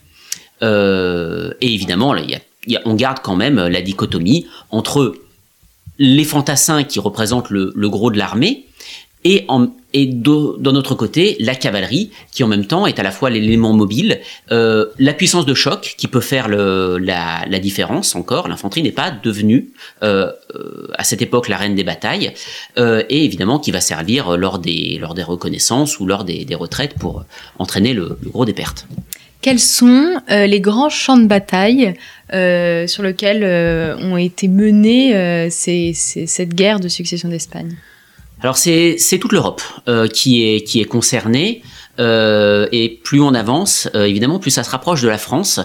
[0.63, 2.15] Euh, et évidemment,
[2.85, 5.15] on garde quand même la dichotomie entre
[5.99, 8.67] les fantassins qui représentent le, le gros de l'armée
[9.25, 13.11] et, en, et d'un autre côté la cavalerie qui en même temps est à la
[13.11, 18.49] fois l'élément mobile, euh, la puissance de choc qui peut faire la, différence encore.
[18.49, 19.69] L'infanterie n'est pas devenue
[20.03, 22.33] euh, euh, à cette époque la reine des batailles
[22.77, 27.25] et évidemment qui va servir lors des, lors des reconnaissances ou lors des, retraites pour
[27.59, 28.87] entraîner le, gros des pertes.
[29.41, 31.95] Quels sont les grands champs de bataille
[32.31, 33.45] sur lesquels
[34.01, 37.77] ont été menés ces, ces, cette guerre de succession d'Espagne?
[38.43, 41.63] Alors c'est toute l'Europe euh, qui, est, qui est concernée.
[42.01, 45.61] Euh, et plus on avance, euh, évidemment, plus ça se rapproche de la France,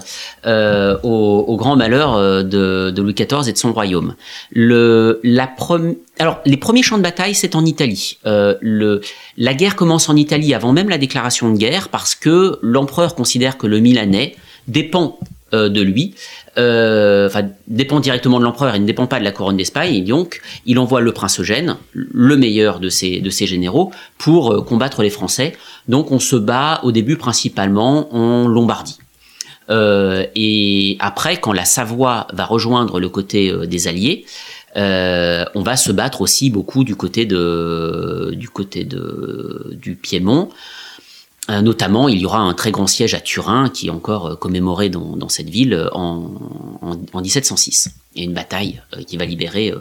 [0.45, 4.13] euh, au, au, grand malheur euh, de, de, Louis XIV et de son royaume.
[4.51, 5.49] Le, la
[6.19, 8.17] Alors, les premiers champs de bataille, c'est en Italie.
[8.25, 8.99] Euh, le,
[9.37, 13.57] la guerre commence en Italie avant même la déclaration de guerre, parce que l'empereur considère
[13.57, 14.35] que le Milanais
[14.67, 15.17] dépend
[15.53, 16.13] euh, de lui,
[16.57, 17.29] euh,
[17.67, 19.93] dépend directement de l'empereur et ne dépend pas de la couronne d'Espagne.
[19.93, 25.03] Et donc, il envoie le prince Eugène, le meilleur de ses généraux, pour euh, combattre
[25.03, 25.55] les Français.
[25.87, 28.97] Donc, on se bat au début principalement en Lombardie.
[29.69, 34.25] Euh, et après, quand la Savoie va rejoindre le côté des Alliés,
[34.75, 38.45] on va se battre aussi beaucoup du côté du
[39.95, 40.49] Piémont.
[41.49, 44.35] Euh, notamment, il y aura un très grand siège à Turin qui est encore euh,
[44.35, 46.31] commémoré dans, cette ville euh, en,
[46.81, 47.91] en, en, 1706.
[48.15, 49.73] Il y a une bataille qui va libérer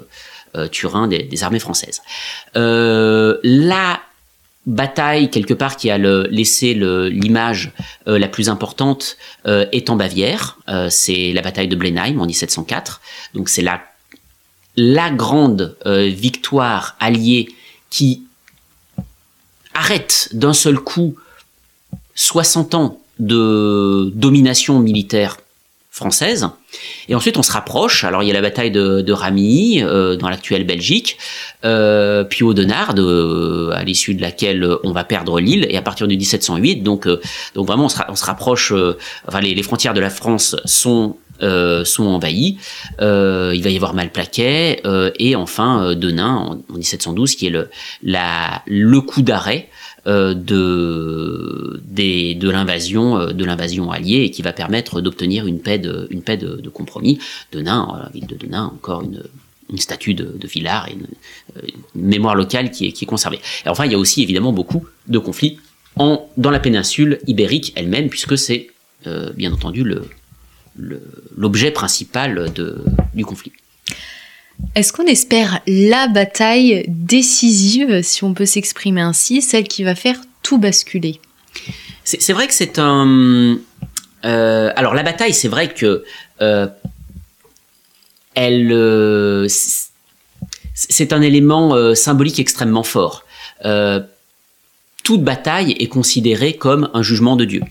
[0.70, 2.00] Turin des, armées françaises.
[2.54, 4.00] la
[4.66, 7.72] bataille quelque part qui a laissé l'image
[8.06, 10.58] la plus importante est en Bavière.
[10.90, 13.00] c'est la bataille de Blenheim en 1704.
[13.34, 13.64] Donc c'est
[14.76, 17.48] la grande victoire alliée
[17.90, 18.22] qui
[19.74, 21.16] arrête d'un seul coup
[22.16, 25.36] 60 ans de domination militaire
[25.96, 26.46] française.
[27.08, 28.04] Et ensuite, on se rapproche.
[28.04, 31.16] Alors, il y a la bataille de, de Ramilly, euh, dans l'actuelle Belgique,
[31.64, 36.06] euh, puis Audenard, euh, à l'issue de laquelle on va perdre l'île, et à partir
[36.06, 37.18] du 1708, donc, euh,
[37.54, 41.84] donc vraiment, on se, rapproche, euh, enfin, les, les, frontières de la France sont euh,
[41.84, 42.58] sont envahies.
[42.98, 43.04] Il
[43.62, 44.82] va y avoir Malplaquet
[45.18, 47.68] et enfin Denain en, en, 1712 qui est le,
[48.02, 49.68] la, le coup d'arrêt
[52.48, 57.18] l'invasion euh, de l'invasion alliée et qui va permettre d'obtenir une paix de, compromis.
[57.52, 59.22] Denain, la ville de Denain, encore une,
[59.78, 61.06] statue de, de Villars et une,
[61.56, 63.40] euh, mémoire locale qui est, conservée.
[63.64, 65.58] Et enfin, il y a aussi évidemment beaucoup de conflits
[65.96, 68.68] dans la péninsule ibérique elle-même, puisque c'est
[69.06, 69.82] euh, bien entendu
[71.36, 72.52] l'objet principal
[73.14, 73.52] du conflit.
[74.74, 80.18] Est-ce qu'on espère la bataille décisive, si on peut s'exprimer ainsi, celle qui va faire
[80.42, 81.20] tout basculer?
[82.04, 83.58] C'est vrai que c'est un...
[84.24, 86.04] Euh, alors la bataille, c'est vrai que...
[86.40, 86.66] Euh,
[88.34, 88.70] elle...
[88.72, 89.48] Euh,
[90.74, 93.24] c'est un élément symbolique extrêmement fort.
[95.04, 97.62] Toute bataille est considérée comme un jugement de Dieu.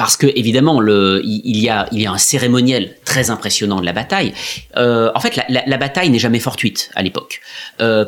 [0.00, 4.32] Parce que évidemment il, y a, un cérémoniel très impressionnant de la bataille.
[4.78, 7.42] Euh, en fait, la, bataille n'est jamais fortuite à l'époque.
[7.82, 8.06] Euh,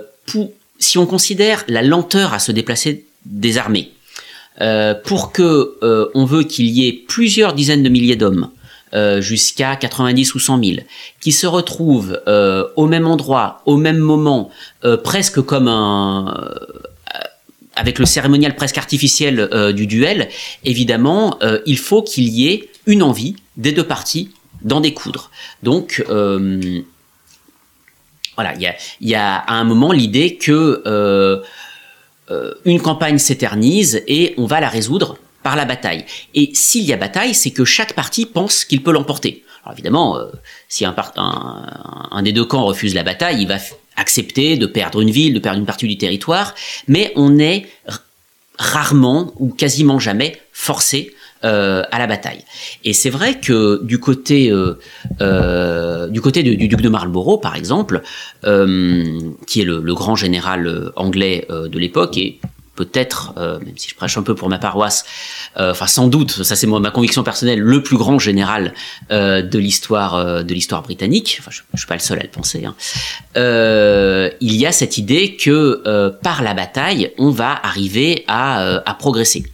[0.78, 3.90] si on considère la lenteur à se déplacer des armées,
[4.62, 8.48] euh, pour que on veut qu'il y ait plusieurs dizaines de milliers d'hommes
[9.18, 10.76] jusqu'à 90 ou 100 000,
[11.20, 12.18] qui se retrouvent
[12.76, 14.48] au même endroit, au même moment,
[15.05, 16.35] presque comme un,
[17.74, 20.28] avec le cérémonial presque artificiel euh, du duel,
[20.64, 24.30] évidemment, euh, il faut qu'il y ait une envie des deux parties
[24.62, 25.30] d'en découdre.
[25.62, 26.82] Donc, euh,
[28.37, 31.42] voilà, il y a, à un moment l'idée que
[32.64, 36.06] une campagne s'éternise et on va la résoudre par la bataille.
[36.35, 39.44] Et s'il y a bataille, c'est que chaque parti pense qu'il peut l'emporter.
[39.62, 40.18] Alors évidemment,
[40.66, 43.58] si un, un, des deux camps refuse la bataille, il va
[43.96, 46.55] accepter de perdre une ville, de perdre une partie du territoire,
[46.88, 47.66] mais on est
[48.59, 52.44] rarement ou quasiment jamais forcé euh, à la bataille.
[52.85, 54.78] Et c'est vrai que du côté euh,
[55.20, 58.02] euh, du côté du, duc de Marlborough, par exemple,
[58.44, 62.38] qui est le, le, grand général anglais de l'époque et
[62.74, 65.04] peut-être, euh, même si je prêche un peu pour ma paroisse,
[65.58, 68.72] euh, enfin sans doute, ça c'est ma conviction personnelle, le plus grand général
[69.11, 71.37] euh, de l'histoire de l'histoire britannique.
[71.40, 72.64] Enfin, je, je, suis pas le seul à le penser.
[72.64, 72.74] Hein.
[74.40, 79.44] il y a cette idée que par la bataille, on va arriver à, à progresser.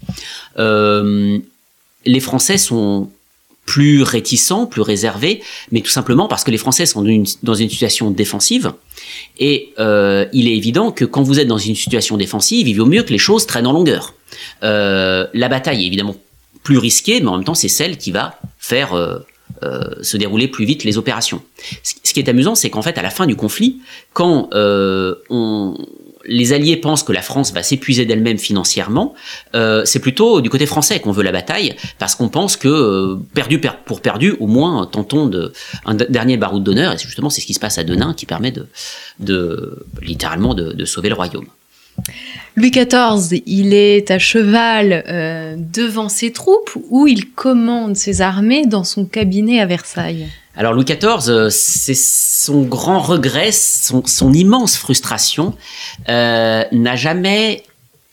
[0.56, 3.10] les Français sont
[3.68, 7.04] plus réticents, plus réservés, mais tout simplement parce que les Français sont
[7.42, 8.72] dans une situation défensive.
[9.38, 12.86] Et euh, il est évident que quand vous êtes dans une situation défensive, il vaut
[12.86, 14.14] mieux que les choses traînent en longueur.
[14.62, 16.16] Euh, la bataille est évidemment
[16.62, 19.18] plus risquée, mais en même temps, c'est celle qui va faire euh,
[20.00, 21.42] se dérouler plus vite les opérations.
[21.82, 23.80] Ce qui est amusant, c'est qu'en fait, à la fin du conflit,
[24.14, 25.76] quand on,
[26.28, 29.14] les Alliés pensent que la France va s'épuiser d'elle-même financièrement,
[29.54, 33.16] euh, c'est plutôt du côté français qu'on veut la bataille, parce qu'on pense que euh,
[33.34, 35.52] perdu pour perdu, au moins tentons de,
[35.84, 38.52] un dernier baroud d'honneur, et justement c'est ce qui se passe à Denain qui permet
[39.18, 41.46] de, littéralement de, sauver le royaume.
[42.56, 48.66] Louis XIV, il est à cheval euh, devant ses troupes ou il commande ses armées
[48.66, 50.28] dans son cabinet à Versailles
[50.58, 55.54] Alors Louis XIV, euh, c'est son grand regret, son, immense frustration,
[56.08, 57.62] euh, n'a jamais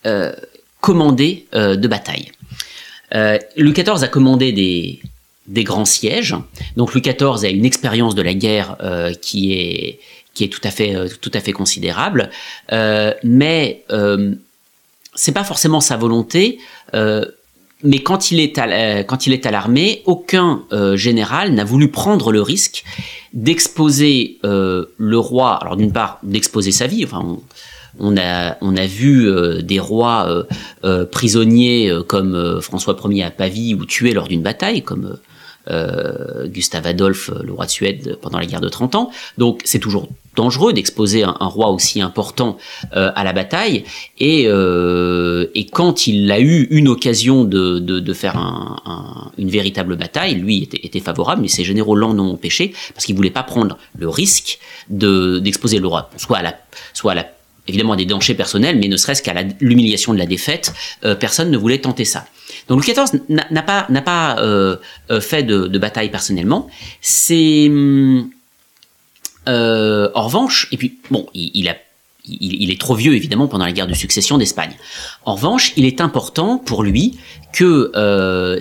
[0.06, 0.32] euh,
[0.80, 2.32] commandé de bataille.
[3.58, 4.52] Louis XIV a commandé
[5.48, 6.36] des, grands sièges.
[6.78, 8.78] Donc Louis XIV a une expérience de la guerre
[9.22, 12.30] qui est tout à fait, tout à fait considérable.
[13.24, 13.84] Mais
[15.16, 16.60] c'est pas forcément sa volonté.
[17.86, 21.64] Euh, mais quand il est à, quand il est à l'armée, aucun euh, général n'a
[21.64, 22.84] voulu prendre le risque
[23.34, 25.56] d'exposer le roi.
[25.62, 27.06] Alors d'une part, d'exposer sa vie.
[28.00, 29.30] On a, on a vu
[29.62, 30.46] des rois
[31.12, 35.18] prisonniers comme François Ier à Pavie ou tués lors d'une bataille, comme
[35.70, 39.12] euh, Gustave Adolphe, le roi de Suède, pendant la guerre de 30 ans.
[39.38, 42.58] Donc c'est toujours dangereux d'exposer un, roi aussi important
[42.96, 43.86] euh, à la bataille.
[44.20, 49.32] Et, euh, et, quand il a eu une occasion de, de, de faire un, un,
[49.38, 53.16] une véritable bataille, lui était, était, favorable, mais ses généraux l'en ont empêché parce qu'il
[53.16, 56.56] voulait pas prendre le risque de d'exposer le roi, soit à la,
[56.94, 57.26] soit à la
[57.68, 60.74] évidemment à des dangers personnels, mais ne serait-ce qu'à l'humiliation de la défaite,
[61.04, 62.26] euh, personne ne voulait tenter ça.
[62.68, 64.78] Donc Louis XIV n'a pas, n'a pas euh,
[65.12, 66.68] euh, fait de, bataille personnellement.
[67.02, 67.70] C'est
[69.48, 71.76] euh, en revanche, et puis bon, il, a
[72.28, 74.76] il, est trop vieux évidemment pendant la guerre de succession d'Espagne.
[75.26, 77.20] En revanche, il est important pour lui
[77.54, 77.92] que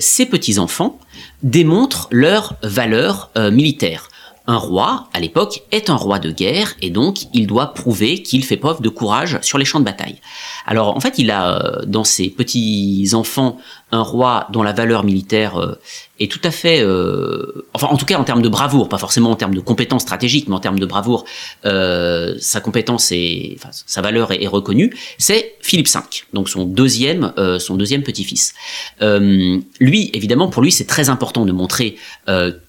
[0.00, 0.98] ses petits enfants
[1.42, 4.08] démontrent leur valeur militaire.
[4.46, 8.44] Un roi, à l'époque, est un roi de guerre et donc il doit prouver qu'il
[8.44, 10.20] fait preuve de courage sur les champs de bataille.
[10.66, 13.56] Alors en fait, il a euh, dans ses petits enfants
[13.90, 15.80] un roi dont la valeur militaire euh,
[16.20, 19.30] est tout à fait, euh, enfin en tout cas en termes de bravoure, pas forcément
[19.30, 21.24] en termes de compétences stratégiques, mais en termes de bravoure,
[21.64, 24.94] euh, sa compétence et enfin, sa valeur est, reconnue.
[25.18, 26.00] C'est Philippe V,
[26.32, 28.54] donc son deuxième, euh, son deuxième petit-fils.
[29.02, 31.96] Euh, lui, évidemment, pour lui, c'est très important de montrer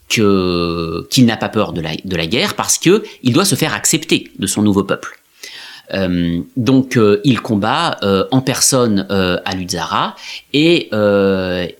[0.09, 3.55] que qu'il n'a pas peur de la, de la guerre parce que il doit se
[3.55, 5.19] faire accepter de son nouveau peuple.
[5.93, 10.15] Euh, donc euh, il combat euh, en personne à Luzzara
[10.53, 10.89] et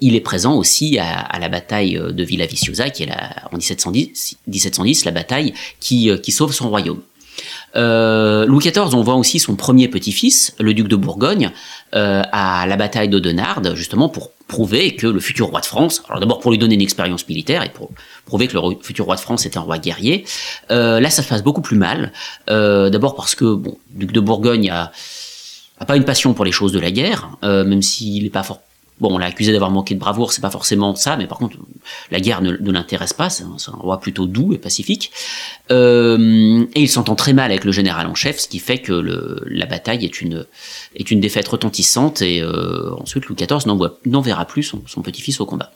[0.02, 3.56] il est présent aussi à, à, la bataille de Villa Viciosa qui est la, en
[3.56, 7.02] 1710, 1710 la bataille qui, qui sauve son royaume.
[7.76, 11.52] Euh, Louis XIV, on voit aussi son premier petit-fils, le duc de Bourgogne,
[11.94, 16.20] euh, à la bataille d'Audenarde, justement pour prouver que le futur roi de France, alors
[16.20, 17.90] d'abord pour lui donner une expérience militaire et pour
[18.26, 20.26] prouver que le futur roi de France est un roi guerrier,
[20.72, 22.12] euh, là ça se passe beaucoup plus mal.
[22.50, 24.92] Euh, d'abord parce que, bon, duc de Bourgogne a,
[25.80, 28.44] a pas une passion pour les choses de la guerre, euh, même s'il n'est pas
[28.44, 28.62] fort
[29.02, 31.58] Bon, on l'a accusé d'avoir manqué de bravoure, c'est pas forcément ça, mais par contre,
[32.12, 35.12] la guerre ne, l'intéresse pas, c'est un, roi plutôt doux et pacifique.
[35.70, 38.94] Euh, et il s'entend très mal avec le général en chef, ce qui fait que
[38.94, 40.46] le, la bataille est une,
[40.96, 43.66] est une défaite retentissante, et euh, ensuite Louis XIV
[44.06, 45.74] n'en verra plus son petit-fils au combat.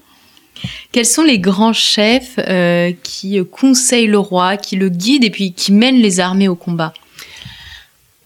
[0.92, 5.54] Quels sont les grands chefs euh, qui conseillent le roi, qui le guident et puis
[5.54, 6.94] qui mènent les armées au combat?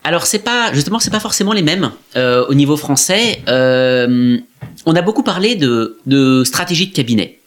[0.04, 3.42] Alors c'est pas justement pas forcément les mêmes euh, au niveau français.
[3.48, 4.38] Euh,
[4.86, 7.40] on a beaucoup parlé de, stratégie de cabinet,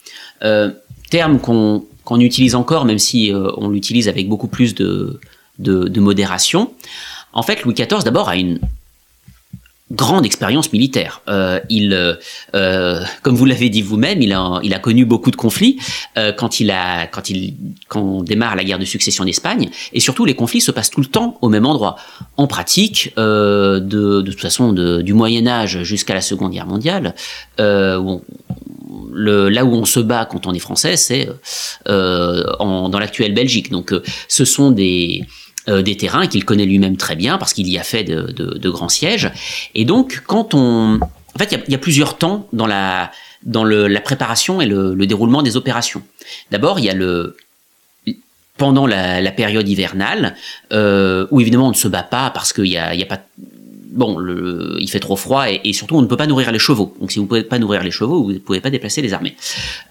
[1.11, 5.21] terme qu'on utilise encore, même si on l'utilise avec beaucoup plus de,
[5.59, 6.73] de modération.
[7.33, 8.59] En fait, Louis XIV d'abord a une
[9.93, 11.23] grande expérience militaire.
[11.29, 12.19] Euh, il,
[12.55, 15.79] euh, comme vous l'avez dit vous-même, il a, connu beaucoup de conflits
[16.19, 17.55] euh, quand il a, quand il,
[17.89, 21.01] quand on démarre la guerre de succession d'Espagne, et surtout les conflits se passent tout
[21.01, 21.97] le temps au même endroit.
[22.37, 27.15] En pratique, de, de toute façon, du Moyen Âge jusqu'à la Seconde Guerre mondiale,
[27.61, 28.23] où
[29.13, 31.29] le, là où on se bat quand on est français, c'est
[31.87, 33.71] dans l'actuelle Belgique.
[33.71, 33.95] Donc,
[34.29, 35.25] ce sont des
[35.69, 38.89] euh, des terrains qu'il connaît lui-même très bien parce qu'il y a fait de, grands
[38.89, 39.31] sièges.
[39.75, 41.01] Et donc, quand on...
[41.01, 43.11] En fait, il y a, plusieurs temps dans la,
[43.43, 46.03] dans la préparation et le, déroulement des opérations.
[46.51, 47.37] D'abord, il y a le...
[48.57, 50.35] Pendant la, période hivernale,
[50.73, 53.21] euh, où évidemment on ne se bat pas parce qu'il n'y a, y a pas
[53.97, 54.19] bon,
[54.79, 56.95] il fait trop froid et, surtout on ne peut pas nourrir les chevaux.
[57.01, 59.13] Donc si vous ne pouvez pas nourrir les chevaux, vous ne pouvez pas déplacer les
[59.13, 59.35] armées.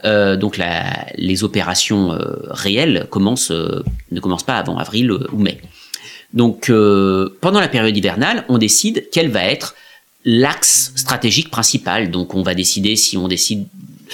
[0.05, 0.59] Euh, donc
[1.15, 3.81] les opérations euh, réelles euh,
[4.11, 5.59] ne commencent pas avant avril ou mai.
[6.33, 6.71] Donc
[7.41, 9.75] pendant la période hivernale, on décide quel va être
[10.25, 12.11] l'axe stratégique principal.
[12.11, 13.67] Donc on va décider si on décide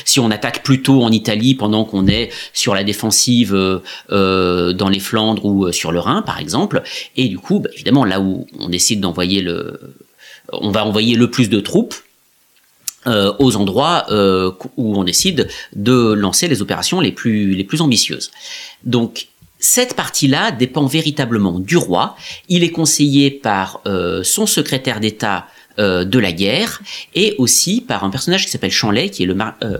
[0.05, 3.79] si on attaque plutôt en Italie pendant qu'on est sur la défensive euh,
[4.11, 6.83] euh, dans les Flandres ou euh, sur le Rhin, par exemple.
[7.15, 9.79] Et du coup, bah, évidemment, là où on décide d'envoyer le,
[10.51, 11.95] on va envoyer le plus de troupes.
[13.39, 14.05] aux endroits
[14.77, 18.29] où on décide de lancer les opérations les plus, les plus ambitieuses.
[18.83, 19.27] Donc,
[19.57, 22.15] cette partie-là dépend véritablement du roi.
[22.47, 23.81] Il est conseillé par
[24.23, 25.47] son secrétaire d'État
[25.79, 26.81] euh, de la guerre,
[27.15, 29.77] et aussi par un personnage qui s'appelle Chanlay, qui est le euh,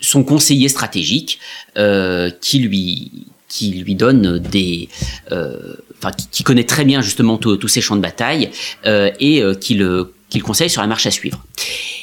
[0.00, 1.38] son conseiller stratégique,
[1.78, 3.12] euh, qui lui
[3.48, 4.88] qui lui donne des,
[5.28, 8.50] enfin qui, connaît très bien justement tous ces champs de bataille
[8.84, 11.44] et qui le qui le conseille sur la marche à suivre.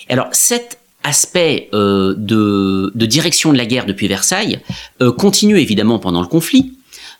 [0.09, 4.59] Alors cet aspect de, de, direction de la guerre depuis Versailles
[5.17, 6.76] continue évidemment pendant le conflit,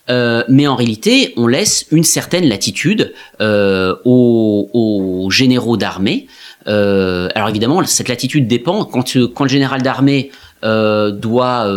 [0.09, 6.27] euh, mais en réalité, on laisse une certaine latitude euh, aux, généraux d'armée.
[6.67, 10.31] Euh, alors évidemment, cette latitude dépend quand, quand le général d'armée
[10.63, 11.67] doit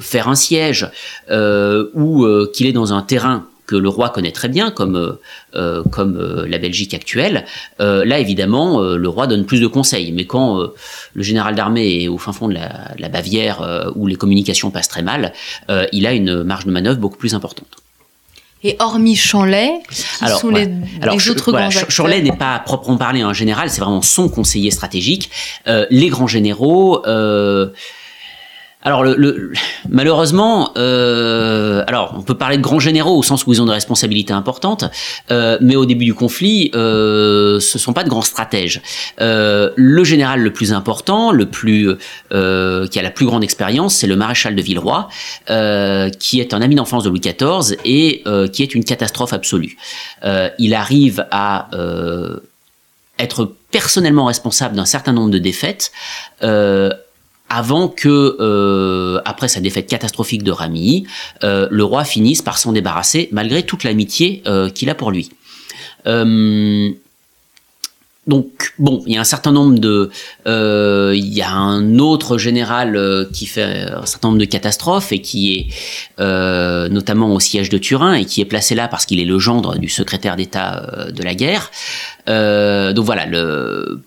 [0.00, 0.88] faire un siège
[1.30, 5.20] ou qu'il est dans un terrain que le roi connaît très bien, comme, euh,
[5.54, 7.44] euh, comme euh, la Belgique actuelle,
[7.78, 10.12] là évidemment le roi donne plus de conseils.
[10.12, 10.60] Mais quand
[11.14, 15.02] le général d'armée est au fin fond de la, Bavière, où les communications passent très
[15.02, 15.32] mal,
[15.92, 17.76] il a une marge de manœuvre beaucoup plus importante.
[18.62, 20.66] Et hormis Chanlay, qui sont les,
[21.30, 25.30] autres grands Chanlay n'est pas proprement parlé un général, c'est vraiment son conseiller stratégique.
[25.66, 27.02] les grands généraux,
[28.86, 29.50] alors, le,
[29.88, 33.72] malheureusement, euh, alors on peut parler de grands généraux au sens où ils ont des
[33.72, 34.84] responsabilités importantes,
[35.32, 38.80] euh, mais au début du conflit, euh, ce sont pas de grands stratèges.
[39.20, 41.96] Euh, le général le plus important, le plus
[42.30, 45.08] qui a la plus grande expérience, c'est le maréchal de Villeroy,
[46.20, 48.22] qui est un ami d'enfance de Louis XIV et
[48.52, 49.76] qui est une catastrophe absolue.
[50.60, 51.68] il arrive à
[53.18, 55.90] être personnellement responsable d'un certain nombre de défaites.
[57.48, 61.06] Avant que, euh, après sa défaite catastrophique de Ramilly,
[61.44, 65.30] euh, le roi finisse par s'en débarrasser malgré toute l'amitié euh, qu'il a pour lui.
[68.26, 70.10] Donc bon, il y a un certain nombre de,
[70.46, 75.54] il y a un autre général qui fait un certain nombre de catastrophes et qui
[76.18, 79.38] est notamment au siège de Turin et qui est placé là parce qu'il est le
[79.38, 81.70] gendre du secrétaire d'État de la guerre.
[82.28, 83.26] Euh, donc voilà,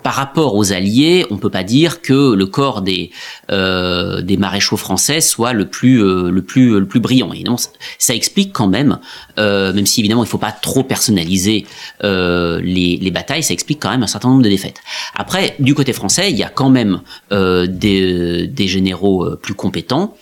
[0.04, 3.12] par rapport aux Alliés, on peut pas dire que le corps des
[3.52, 7.32] euh, des maréchaux français soit le plus euh, le plus le plus brillant.
[7.34, 7.56] Et non,
[7.98, 9.00] ça, explique quand même,
[9.38, 11.66] euh, même si évidemment il faut pas trop personnaliser
[12.04, 14.82] euh, les, les batailles, ça explique quand même un certain nombre de défaites.
[15.16, 20.16] Après, du côté français, il y a quand même des des généraux plus compétents.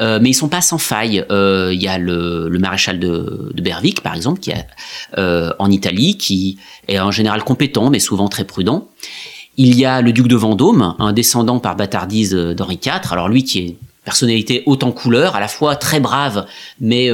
[0.00, 1.24] Euh, mais ils sont pas sans faille.
[1.30, 4.66] Euh, il y a le, le maréchal de, de, Berwick, par exemple, qui est
[5.18, 6.58] euh, en Italie, qui
[6.88, 8.88] est en général compétent, mais souvent très prudent.
[9.56, 13.12] Il y a le duc de Vendôme, un descendant par bâtardise d'Henri IV.
[13.12, 16.46] Alors lui, qui est personnalité haute en couleur, à la fois très brave,
[16.80, 17.10] mais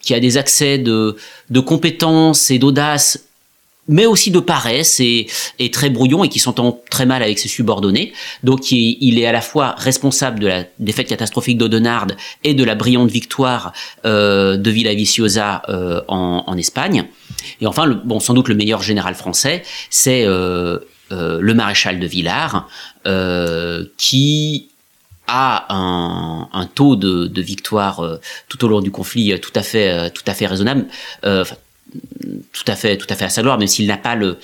[0.00, 1.16] qui a des accès de,
[1.50, 3.26] de compétence et d'audace
[3.88, 5.26] mais aussi de paresse et,
[5.58, 8.12] et, très brouillon et qui s'entend très mal avec ses subordonnés.
[8.42, 12.08] Donc il, est à la fois responsable de la défaite catastrophique d'Audenard
[12.44, 13.72] et de la brillante victoire
[14.04, 17.06] euh, de Villaviciosa euh, en, en, Espagne.
[17.60, 20.26] Et enfin, le, bon, sans doute le meilleur général français, c'est euh,
[20.66, 22.68] euh le maréchal de Villars,
[23.06, 24.68] euh, qui
[25.28, 29.62] a un, un, taux de, de victoire euh, tout au long du conflit tout à
[29.62, 30.86] fait, tout à fait raisonnable.
[31.24, 31.56] Enfin,
[32.52, 34.38] tout à fait, tout à fait à sa gloire, même s'il n'a pas le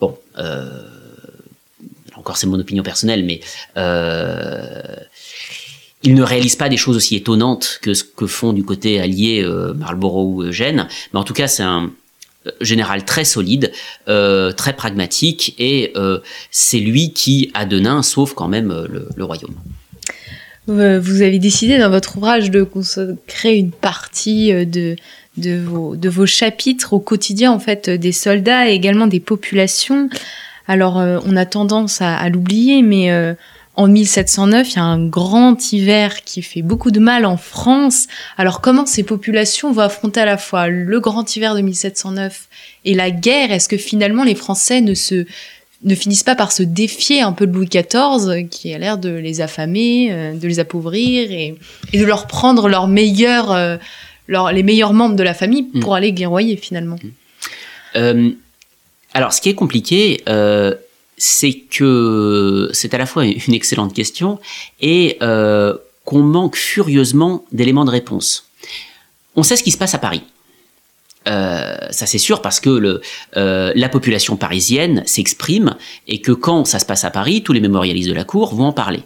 [0.00, 0.18] bon.
[0.38, 0.68] Euh,
[2.16, 3.40] encore c'est mon opinion personnelle, mais
[3.76, 4.82] euh,
[6.02, 9.42] il ne réalise pas des choses aussi étonnantes que ce que font du côté allié
[9.42, 10.88] euh, Marlborough ou Eugène.
[11.12, 11.90] Mais en tout cas, c'est un
[12.60, 13.72] général très solide,
[14.06, 15.92] très pragmatique, et
[16.50, 18.86] c'est lui qui, à Denain, sauve quand même
[19.16, 19.54] le, royaume.
[20.66, 24.96] Vous avez décidé dans votre ouvrage de consacrer une partie de,
[25.36, 30.08] de, vos, de vos chapitres au quotidien en fait des soldats et également des populations.
[30.68, 33.10] Alors on a tendance à, l'oublier, mais
[33.80, 38.08] en 1709, il y a un grand hiver qui fait beaucoup de mal en France.
[38.36, 42.48] Alors comment ces populations vont affronter à la fois le grand hiver de 1709
[42.84, 43.50] et la guerre?
[43.52, 45.24] Est-ce que finalement les Français ne se
[45.82, 49.08] ne finissent pas par se défier un peu de Louis XIV, qui a l'air de
[49.08, 51.54] les affamer, euh, de les appauvrir et,
[51.94, 53.78] de leur prendre leurs meilleurs, euh,
[54.28, 55.96] les meilleurs membres de la famille pour mm.
[55.96, 56.96] aller guerroyer finalement?
[57.02, 57.08] Mm.
[57.96, 58.30] Euh,
[59.14, 60.22] alors, ce qui est compliqué,
[61.20, 64.40] c'est que c'est à la fois une excellente question
[64.80, 68.48] et euh, qu'on manque furieusement d'éléments de réponse.
[69.36, 70.22] On sait ce qui se passe à Paris.
[71.28, 73.02] Euh, ça c'est sûr parce que
[73.36, 75.76] euh, la population parisienne s'exprime
[76.08, 78.68] et que quand ça se passe à Paris, tous les mémorialistes de la cour vont
[78.68, 79.02] en parler.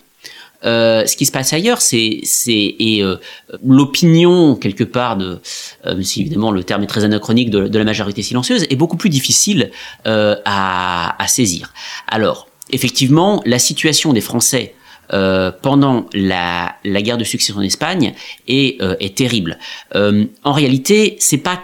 [0.64, 3.16] Euh, ce qui se passe ailleurs, c'est et euh,
[3.64, 5.40] l'opinion quelque part de,
[5.86, 9.10] euh, si évidemment le terme est très anachronique de, la majorité silencieuse, est beaucoup plus
[9.10, 9.70] difficile
[10.04, 11.72] à, saisir.
[12.06, 14.74] Alors, effectivement, la situation des Français
[15.08, 18.14] pendant la, guerre de succession en Espagne
[18.48, 19.58] est, terrible.
[19.94, 21.62] En réalité, c'est pas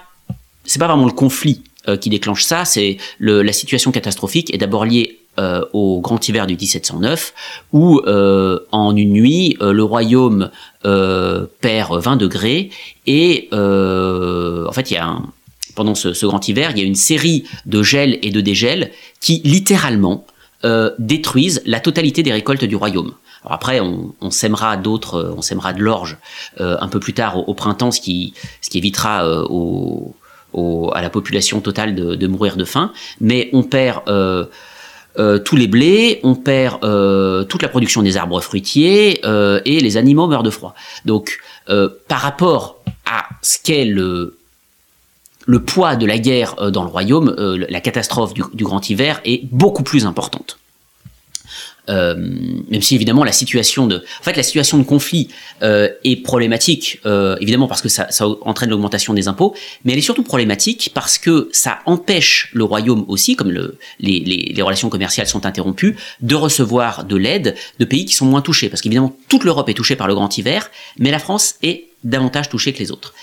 [0.65, 1.63] c'est pas vraiment le conflit
[2.01, 6.55] qui déclenche ça, c'est la situation catastrophique est d'abord liée euh, au grand hiver du
[6.55, 7.33] 1709,
[7.73, 10.51] où euh, en une nuit, euh, le royaume
[10.83, 12.71] perd 20 degrés
[13.07, 15.19] et en fait, il y a
[15.77, 19.41] pendant ce, grand hiver, il y a une série de gels et de dégels qui
[19.45, 20.27] littéralement
[20.99, 23.13] détruisent la totalité des récoltes du royaume.
[23.45, 26.19] Après, on, sèmera d'autres, on sèmera de l'orge
[26.59, 28.35] un peu plus tard au, printemps, ce qui,
[28.75, 32.93] évitera à la population totale de, mourir de faim.
[33.21, 34.03] Mais on perd
[35.17, 39.97] tous les blés, on perd euh, toute la production des arbres fruitiers euh, et les
[39.97, 40.75] animaux meurent de froid.
[41.05, 41.39] Donc,
[42.09, 44.37] par rapport à ce qu'est le,
[45.47, 49.83] le poids de la guerre dans le royaume, la catastrophe du, grand hiver est beaucoup
[49.83, 50.60] plus importante.
[51.89, 55.29] Euh, même si évidemment la situation de, en fait la situation de conflit
[55.63, 58.09] euh, est problématique euh, évidemment parce que ça,
[58.43, 59.55] entraîne l'augmentation des impôts,
[59.85, 64.21] mais elle est surtout problématique parce que ça empêche le royaume aussi, comme le, les,
[64.21, 68.43] les, les, relations commerciales sont interrompues, de recevoir de l'aide de pays qui sont moins
[68.43, 71.87] touchés, parce qu'évidemment toute l'Europe est touchée par le grand hiver, mais la France est
[72.05, 73.15] davantage touchée que les autres.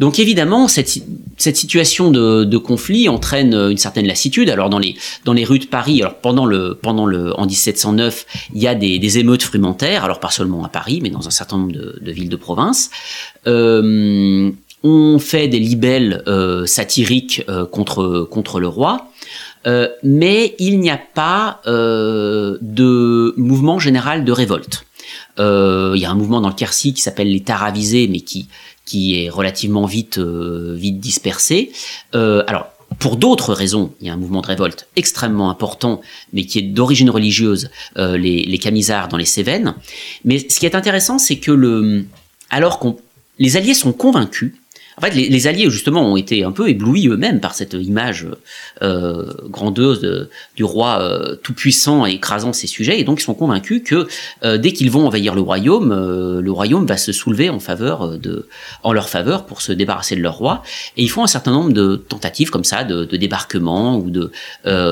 [0.00, 0.98] Donc évidemment, cette,
[1.36, 4.50] cette situation de, de, conflit entraîne une certaine lassitude.
[4.50, 8.26] Alors dans les, dans les rues de Paris, alors pendant le, pendant le, en 1709,
[8.54, 11.30] il y a des, des émeutes frumentaires, alors pas seulement à Paris, mais dans un
[11.30, 12.90] certain nombre de, de villes de province.
[13.46, 14.50] Euh,
[14.84, 19.08] on fait des libelles euh, satiriques euh, contre, contre le roi.
[19.66, 24.84] Euh, mais il n'y a pas euh, de mouvement général de révolte.
[25.38, 28.48] Euh, il y a un mouvement dans le Quercy qui s'appelle les Taravisés, mais qui
[28.84, 31.72] qui est relativement vite, euh, vite dispersé.
[32.14, 32.68] Euh, alors,
[32.98, 36.00] pour d'autres raisons, il y a un mouvement de révolte extrêmement important,
[36.32, 39.74] mais qui est d'origine religieuse, euh, les, les Camisards dans les Cévennes.
[40.24, 42.04] Mais ce qui est intéressant, c'est que le,
[42.50, 42.98] alors qu'on,
[43.38, 44.54] les Alliés sont convaincus
[44.98, 48.26] en fait, les, Alliés, justement, ont été un peu éblouis eux-mêmes par cette image
[48.82, 54.06] euh, grandeuse du roi euh, tout-puissant écrasant ses sujets, et donc ils sont convaincus que
[54.44, 58.18] euh, dès qu'ils vont envahir le royaume, euh, le royaume va se soulever en faveur
[58.18, 58.48] de,
[58.82, 60.62] en leur faveur pour se débarrasser de leur roi,
[60.96, 64.30] et ils font un certain nombre de tentatives comme ça, de, de débarquement ou de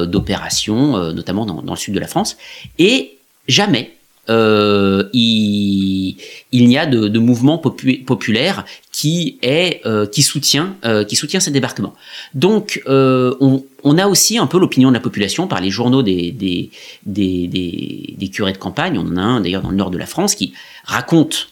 [0.07, 2.37] d'opérations, notamment dans, dans le sud de la France,
[2.79, 3.95] et jamais
[4.29, 6.17] euh, il,
[6.53, 11.95] n'y a de, mouvement populaire qui est euh, qui soutient euh, qui soutient ces débarquements.
[12.35, 16.71] Donc on, a aussi un peu l'opinion de la population par les journaux des des,
[17.07, 18.99] des, curés de campagne.
[18.99, 20.53] On en a un d'ailleurs dans le nord de la France qui
[20.85, 21.49] raconte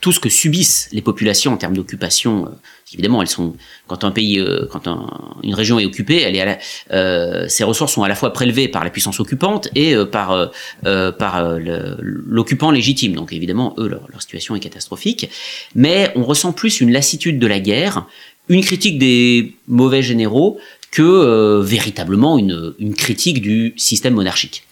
[0.00, 2.48] tout ce que subissent les populations en termes d'occupation,
[2.94, 3.54] évidemment, elles sont
[3.86, 5.06] quand un pays, euh, quand un,
[5.42, 6.58] une région est occupée, elle
[6.92, 10.50] euh, ses ressources sont à la fois prélevées par la puissance occupante et euh, par
[10.84, 13.14] l'occupant légitime.
[13.14, 15.28] Donc évidemment, eux, leur, situation est catastrophique.
[15.74, 18.06] Mais on ressent plus une lassitude de la guerre,
[18.48, 20.58] une critique des mauvais généraux
[20.90, 24.64] que véritablement une critique du système monarchique.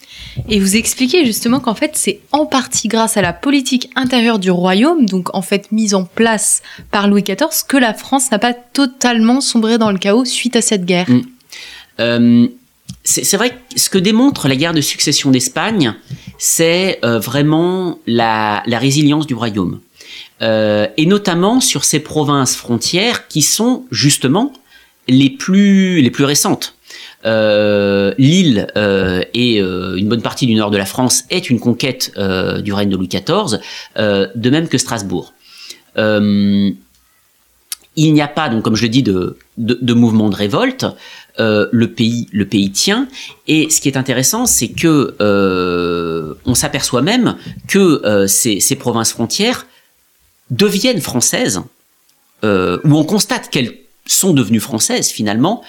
[0.49, 4.51] Et vous expliquez justement qu'en fait, c'est en partie grâce à la politique intérieure du
[4.51, 8.53] royaume, donc en fait mise en place par Louis XIV, que la France n'a pas
[8.53, 11.09] totalement sombré dans le chaos suite à cette guerre.
[11.09, 11.21] Mm.
[11.99, 12.47] Euh,
[13.03, 15.95] c'est vrai que ce que démontre la guerre de succession d'Espagne,
[16.37, 19.79] c'est euh, vraiment la, résilience du royaume.
[20.41, 24.53] Euh, et notamment sur ces provinces frontières qui sont justement
[25.07, 26.75] les plus les plus récentes.
[27.23, 28.67] L'île
[29.33, 32.11] et une bonne partie du nord de la France est une conquête
[32.63, 33.59] du règne de Louis XIV,
[33.97, 35.33] de même que Strasbourg.
[35.97, 36.75] il
[37.95, 39.37] n'y a pas, donc comme je le dis, de,
[39.93, 40.85] mouvement de révolte.
[41.39, 43.07] Euh, le pays le pays tient
[43.47, 47.37] et ce qui est intéressant c'est que euh, on s'aperçoit même
[47.69, 49.65] que euh, ces, ces, provinces frontières
[50.49, 51.61] deviennent françaises
[52.43, 52.47] où
[52.97, 53.77] on constate qu'elles
[54.11, 55.63] sont devenues françaises finalement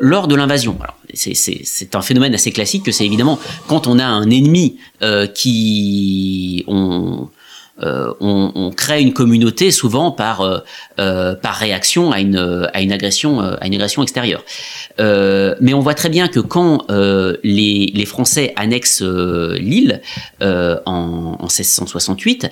[0.00, 0.78] lors de l'invasion.
[1.14, 3.38] C'est un phénomène assez classique que c'est évidemment
[3.68, 4.78] quand on a un ennemi
[5.34, 7.28] qui on,
[7.82, 10.58] euh, on, on, crée une communauté souvent par euh,
[11.00, 14.44] euh par réaction à une à une agression euh, à une agression extérieure.
[14.98, 20.02] mais on voit très bien que quand les, les Français annexent l'île
[20.40, 22.48] en, en 1668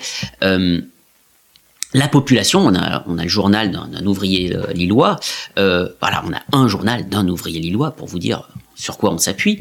[1.94, 5.18] la population, on a, on a le journal d'un ouvrier lillois,
[5.58, 9.18] euh, voilà, on a un journal d'un ouvrier lillois pour vous dire sur quoi on
[9.18, 9.58] s'appuie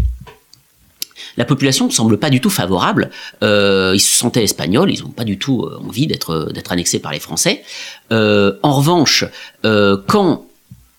[1.37, 3.09] la population ne semble pas du tout favorable.
[3.43, 7.11] Euh, ils se sentaient espagnols, ils n'ont pas du tout euh, envie d'être annexés par
[7.11, 7.63] les Français.
[8.11, 9.25] Euh, en revanche,
[9.63, 10.45] quand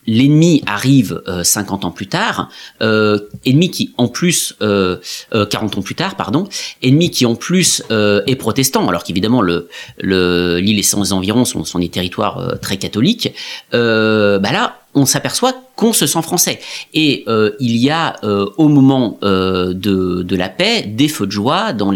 [0.07, 2.51] l'ennemi arrive 50 ans plus tard,
[2.81, 6.49] ennemi qui en plus 40 ans plus tard, pardon,
[6.83, 9.69] ennemi qui en plus est protestant, alors qu'évidemment le
[10.01, 13.33] l'île et ses environs sont, sont des territoires très catholiques.
[13.73, 16.61] bah là, on s'aperçoit qu'on se sent français.
[16.93, 21.33] Et euh, il y a euh, au moment euh, de, la paix des feux de
[21.33, 21.93] joie dans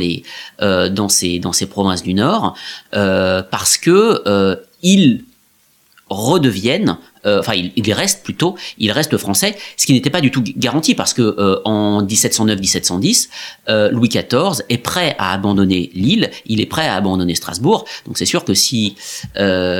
[1.09, 2.55] ces dans ces provinces du Nord
[2.93, 5.25] parce que ils
[6.09, 10.43] redeviennent euh, enfin il, reste plutôt, il reste français, ce qui n'était pas du tout
[10.57, 13.29] garanti parce que euh, en 1709-1710,
[13.69, 17.85] euh, Louis XIV est prêt à abandonner l'île, il est prêt à abandonner Strasbourg.
[18.07, 18.97] Donc c'est sûr que si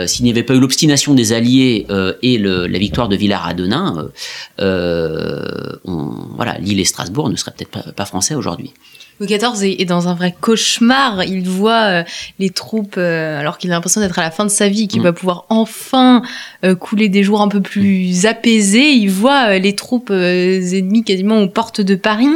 [0.07, 1.87] s'il n'y avait pas eu l'obstination des Alliés
[2.23, 4.09] et le, la victoire de Villars à Denain,
[4.57, 8.73] voilà, l'île et Strasbourg ne seraient peut-être pas, pas français aujourd'hui.
[9.19, 11.25] Louis XIV est, dans un vrai cauchemar.
[11.25, 12.05] Il voit euh,
[12.39, 15.01] les troupes, euh, alors qu'il a l'impression d'être à la fin de sa vie, qu'il
[15.01, 15.05] mm.
[15.05, 16.21] va pouvoir enfin
[16.65, 18.91] euh, couler des jours un peu plus apaisés.
[18.91, 22.29] Il voit les troupes ennemies quasiment aux portes de Paris.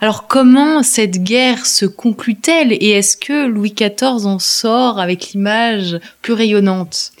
[0.00, 2.72] Alors comment cette guerre se conclut-elle?
[2.72, 7.12] Et est-ce que Louis XIV en sort avec l'image plus rayonnante?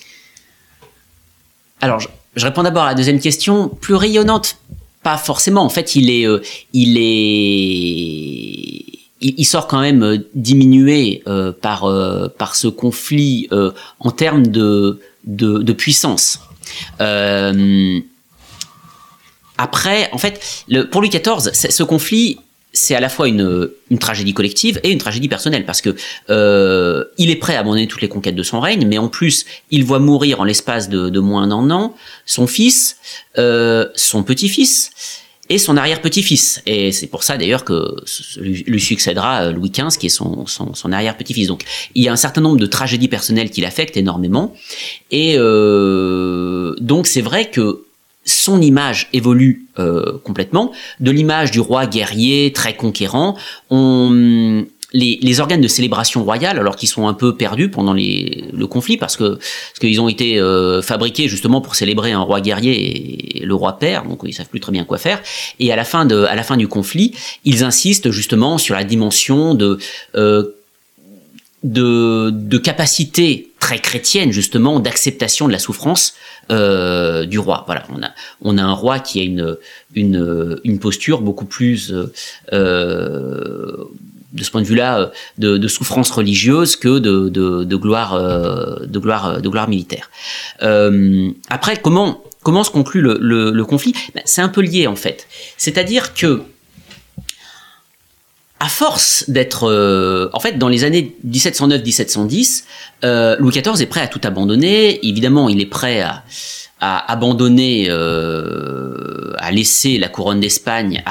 [1.80, 3.68] Alors, je, je réponds d'abord à la deuxième question.
[3.68, 4.58] Plus rayonnante,
[5.02, 5.62] pas forcément.
[5.62, 6.26] En fait, il est,
[6.72, 8.89] il est
[9.20, 13.48] il, sort quand même euh, diminué euh, par euh, par ce conflit
[13.98, 16.40] en termes de de, puissance.
[19.58, 22.38] après, en fait, pour Louis XIV, ce conflit
[22.72, 23.68] c'est à la fois une,
[23.98, 25.96] tragédie collective et une tragédie personnelle parce que
[27.18, 29.84] il est prêt à abandonner toutes les conquêtes de son règne, mais en plus il
[29.84, 31.94] voit mourir en l'espace de, moins d'un an
[32.24, 32.96] son fils,
[33.36, 34.92] son petit-fils
[35.50, 36.62] et son arrière-petit-fils.
[36.64, 37.96] Et c'est pour ça d'ailleurs que
[38.40, 40.46] lui succédera euh, Louis XV, qui est son,
[40.90, 41.48] arrière-petit-fils.
[41.48, 44.54] Donc il y a un certain nombre de tragédies personnelles qui l'affectent énormément.
[45.10, 47.84] Et euh, donc c'est vrai que
[48.24, 50.70] son image évolue euh, complètement.
[51.00, 53.36] De l'image du roi guerrier, très conquérant,
[53.70, 58.96] on les, organes de célébration royale, alors qu'ils sont un peu perdus pendant le conflit,
[58.96, 63.44] parce que parce qu'ils ont été euh, fabriqués justement pour célébrer un roi guerrier et
[63.44, 65.22] le roi père, donc ils savent plus très bien quoi faire.
[65.58, 67.14] Et à la fin de à la fin du conflit,
[67.44, 69.78] ils insistent justement sur la dimension de
[70.16, 70.56] euh,
[71.62, 76.14] de, de capacité très chrétienne justement d'acceptation de la souffrance
[76.50, 77.64] euh, du roi.
[77.66, 78.10] Voilà, on a
[78.40, 79.56] on a un roi qui a une
[79.94, 81.92] une, posture beaucoup plus
[82.52, 83.84] euh,
[84.32, 85.06] de ce point de vue-là euh,
[85.38, 90.10] de, de, souffrance religieuse que de, gloire euh, de gloire de gloire militaire.
[90.62, 93.94] Euh, après, comment comment se conclut le, conflit?
[94.14, 95.26] Ben, C'est un peu lié en fait.
[95.56, 96.42] C'est-à-dire que
[98.62, 102.64] à force d'être, en fait, dans les années 1709-1710,
[103.04, 105.04] euh, Louis XIV est prêt à tout abandonner.
[105.06, 106.24] Évidemment, il est prêt à,
[106.80, 111.02] à abandonner, euh, à laisser la couronne d'Espagne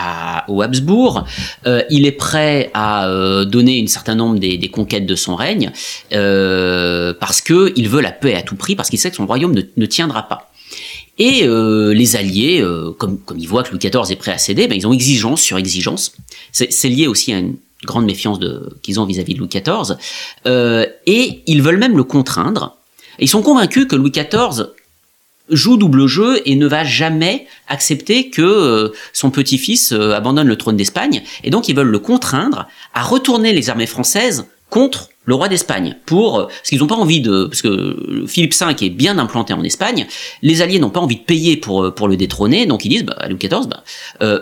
[0.48, 1.26] au Habsbourg.
[1.66, 5.36] Euh, il est prêt à euh, donner un certain nombre des, des, conquêtes de son
[5.36, 5.72] règne
[6.14, 9.26] euh, parce que il veut la paix à tout prix, parce qu'il sait que son
[9.26, 10.52] royaume ne, ne tiendra pas.
[11.18, 12.64] Et euh, les alliés,
[12.98, 15.42] comme, comme ils voient que Louis XIV est prêt à céder, ben, ils ont exigence
[15.42, 16.14] sur exigence.
[16.52, 18.40] C'est lié aussi à une grande méfiance
[18.82, 19.98] qu'ils ont vis-à-vis -vis de Louis XIV.
[21.06, 22.78] et ils veulent même le contraindre.
[23.20, 24.68] ils sont convaincus que Louis XIV
[25.50, 30.56] joue double jeu et ne va jamais accepter que euh, son petit-fils euh, abandonne le
[30.56, 31.24] trône d'Espagne.
[31.43, 35.97] Et donc ils veulent le contraindre à retourner les armées françaises contre le roi d'Espagne
[36.06, 39.64] pour parce qu'ils n'ont pas envie de parce que Philippe V est bien implanté en
[39.64, 40.08] Espagne,
[40.41, 43.28] les alliés n'ont pas envie de payer pour le détrôner, donc ils disent bah, à
[43.28, 43.84] Louis XIV, bah,
[44.22, 44.41] euh,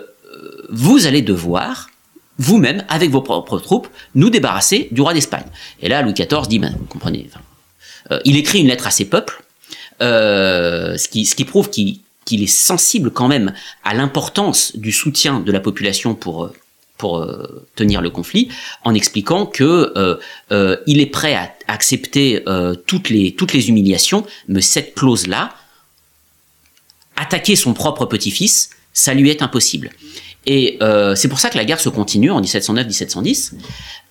[0.69, 1.89] vous allez devoir
[2.37, 5.45] vous-même, avec vos propres troupes, nous débarrasser du roi d'Espagne.
[5.81, 7.27] Et là, Louis XIV dit, ben, vous comprenez,
[8.11, 9.46] euh, il écrit une lettre à ses peuples, euh,
[9.99, 15.51] ce, qui, ce qui prouve qu'il est sensible quand même à l'importance du soutien de
[15.51, 16.53] la population pour euh,
[16.97, 18.49] pour euh, tenir le conflit,
[18.83, 20.17] en expliquant que euh,
[20.51, 22.43] euh, il est prêt à accepter
[22.85, 25.53] toutes les toutes les humiliations, mais cette clause là,
[27.15, 29.91] attaquer son propre petit-fils, ça lui est impossible.
[30.45, 30.79] Et
[31.15, 33.51] c'est pour ça que la guerre se continue en 1709-1710.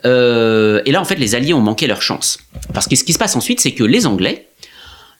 [0.05, 2.39] et là, en fait, les Alliés ont manqué leur chance.
[2.75, 4.49] Parce que ce qui se passe ensuite, c'est que les Anglais,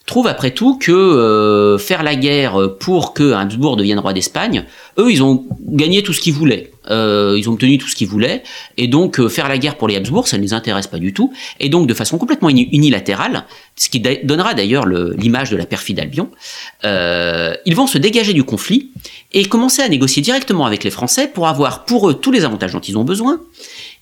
[0.07, 4.63] trouve après tout que euh, faire la guerre pour que Habsbourg devienne roi d'Espagne,
[4.97, 6.71] eux, ils ont gagné tout ce qu'ils voulaient.
[6.89, 8.41] Euh, ils ont obtenu tout ce qu'ils voulaient.
[8.77, 11.13] Et donc, euh, faire la guerre pour les Habsbourg, ça ne les intéresse pas du
[11.13, 11.33] tout.
[11.59, 13.43] Et donc, de façon complètement unilatérale,
[13.75, 16.29] ce qui donnera d'ailleurs l'image de la perfide Albion,
[16.83, 18.91] ils vont se dégager du conflit
[19.33, 22.71] et commencer à négocier directement avec les Français pour avoir pour eux tous les avantages
[22.71, 23.41] dont ils ont besoin.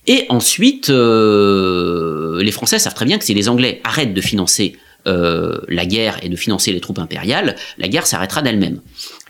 [0.06, 4.76] Et ensuite, les Français savent très bien que si les Anglais arrêtent de financer
[5.06, 8.80] euh, la guerre et de financer les troupes impériales, la guerre s'arrêtera d'elle-même.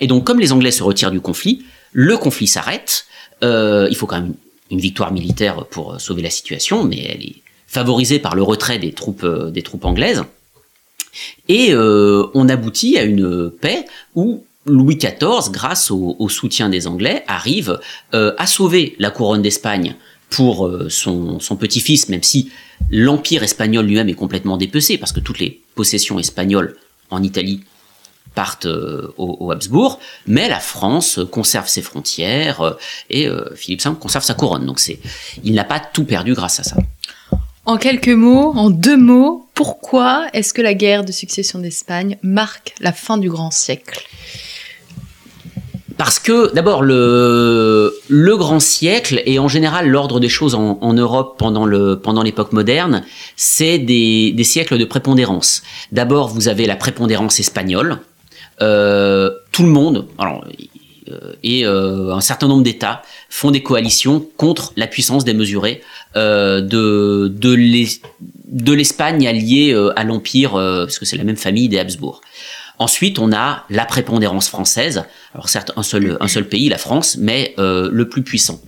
[0.01, 3.05] Et donc, comme les Anglais se retirent du conflit, le conflit s'arrête.
[3.45, 4.35] Euh, il faut quand même
[4.71, 8.79] une victoire militaire pour euh, sauver la situation, mais elle est favorisée par le retrait
[8.79, 9.25] des troupes,
[9.83, 10.25] anglaises.
[11.49, 17.81] Et on aboutit à une paix où Louis XIV, grâce au, soutien des Anglais, arrive
[18.13, 19.97] à sauver la couronne d'Espagne
[20.31, 22.51] pour son petit-fils, même si
[22.91, 26.77] l'empire espagnol lui-même est complètement dépecé, parce que toutes les possessions espagnoles
[27.11, 27.63] en Italie
[28.35, 32.73] partent euh, au, Habsbourg, mais la France conserve ses frontières euh,
[33.09, 34.67] et euh, Philippe V conserve sa couronne.
[34.67, 34.99] Donc c'est,
[35.45, 36.77] il n'a pas tout perdu grâce à ça.
[37.65, 42.75] En quelques mots, en deux mots, pourquoi est-ce que la guerre de succession d'Espagne marque
[42.81, 44.07] la fin du grand siècle?
[45.97, 50.93] Parce que d'abord le, le grand siècle et en général l'ordre des choses en, en,
[50.93, 53.03] Europe pendant le pendant l'époque moderne,
[53.37, 55.63] c'est des, des, siècles de prépondérance.
[55.93, 57.99] D'abord vous avez la prépondérance espagnole.
[58.63, 60.45] Euh, tout le monde, alors,
[61.11, 65.83] euh, et euh, un certain nombre d'États font des coalitions contre la puissance démesurée
[66.17, 71.79] euh, de de l'Espagne alliée euh, à l'empire, parce que c'est la même famille des
[71.79, 72.21] Habsbourg.
[72.79, 75.05] Ensuite, on a la prépondérance française.
[75.35, 78.61] Alors certes, un seul, un seul pays, la France, mais euh, le plus puissant.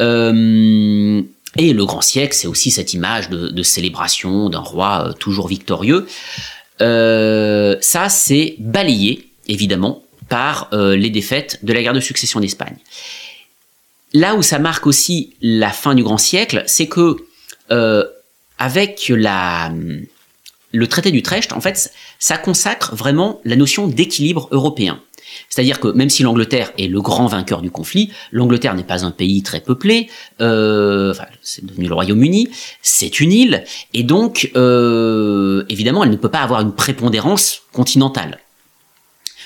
[0.00, 1.22] Euh,
[1.56, 6.06] et le grand siècle, c'est aussi cette image de, célébration d'un roi euh, toujours victorieux.
[6.78, 12.76] ça, c'est balayé, évidemment, par les défaites de la guerre de succession d'Espagne.
[14.14, 17.16] Là où ça marque aussi la fin du grand siècle, c'est que
[18.58, 19.70] avec la,
[20.72, 25.00] le traité d'Utrecht, en fait, ça consacre vraiment la notion d'équilibre européen.
[25.48, 29.10] C'est-à-dire que même si l'Angleterre est le grand vainqueur du conflit, l'Angleterre n'est pas un
[29.10, 30.08] pays très peuplé,
[30.40, 32.50] euh, enfin, c'est devenu le Royaume-Uni,
[32.82, 33.64] c'est une île,
[33.94, 38.38] et donc euh, évidemment elle ne peut pas avoir une prépondérance continentale.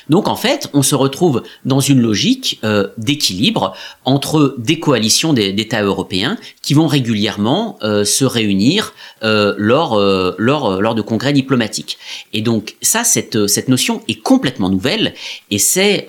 [0.09, 5.83] Donc en fait, on se retrouve dans une logique euh, d'équilibre entre des coalitions d'États
[5.83, 10.01] européens qui vont régulièrement euh, se réunir euh, lors,
[10.39, 11.99] lors, lors de congrès diplomatiques.
[12.33, 15.15] Et donc ça, cette, cette notion est complètement nouvelle
[15.51, 16.07] et c'est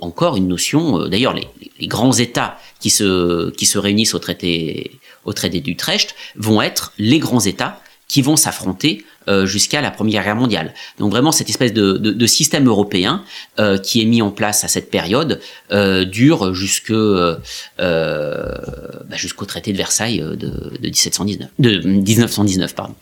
[0.00, 1.46] encore une notion, d'ailleurs les,
[1.80, 6.92] les, grands États qui se, qui se réunissent au traité, au traité d'Utrecht vont être
[6.98, 10.72] les grands États qui vont s'affronter euh, jusqu'à la Première Guerre mondiale.
[11.00, 13.24] Donc vraiment cette espèce de, de, de système européen
[13.58, 15.40] euh, qui est mis en place à cette période
[15.72, 17.36] euh, dure jusque euh,
[17.78, 22.94] bah, jusqu'au traité de Versailles de, de 1719, de 1919 pardon.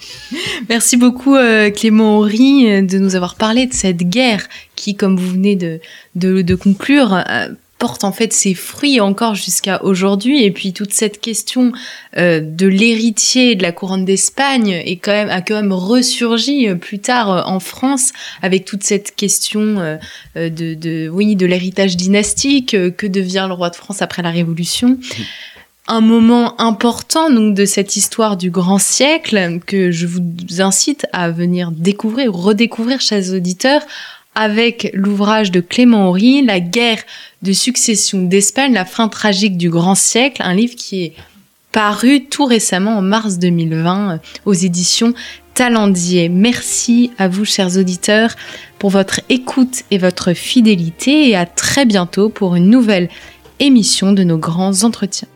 [0.71, 1.37] Merci beaucoup
[1.77, 5.81] Clément Horry de nous avoir parlé de cette guerre qui, comme vous venez de,
[6.15, 7.23] de, de conclure,
[7.85, 10.43] porte en fait ses fruits encore jusqu'à aujourd'hui.
[10.43, 11.70] Et puis toute cette question
[12.16, 16.76] euh, de l'héritier de la couronne d'Espagne est quand même a quand même ressurgi euh,
[16.76, 19.99] plus tard euh, en France avec toute cette question
[20.35, 22.70] de, oui de l'héritage dynastique.
[22.70, 24.97] que devient le roi de France après la Révolution
[25.87, 30.22] un moment important donc de cette histoire du grand siècle que je vous
[30.61, 33.82] incite à venir découvrir ou redécouvrir chers auditeurs
[34.35, 37.03] avec l'ouvrage de Clément Horry, La guerre
[37.45, 41.13] de succession d'Espagne, la fin tragique du grand siècle, un livre qui est
[41.73, 45.13] paru tout récemment en mars 2020 aux éditions
[45.53, 46.31] Talendier.
[46.31, 48.35] Merci à vous, chers auditeurs,
[48.79, 53.11] pour votre écoute et votre fidélité et à très bientôt pour une nouvelle
[53.61, 55.29] émission de nos grands entretiens.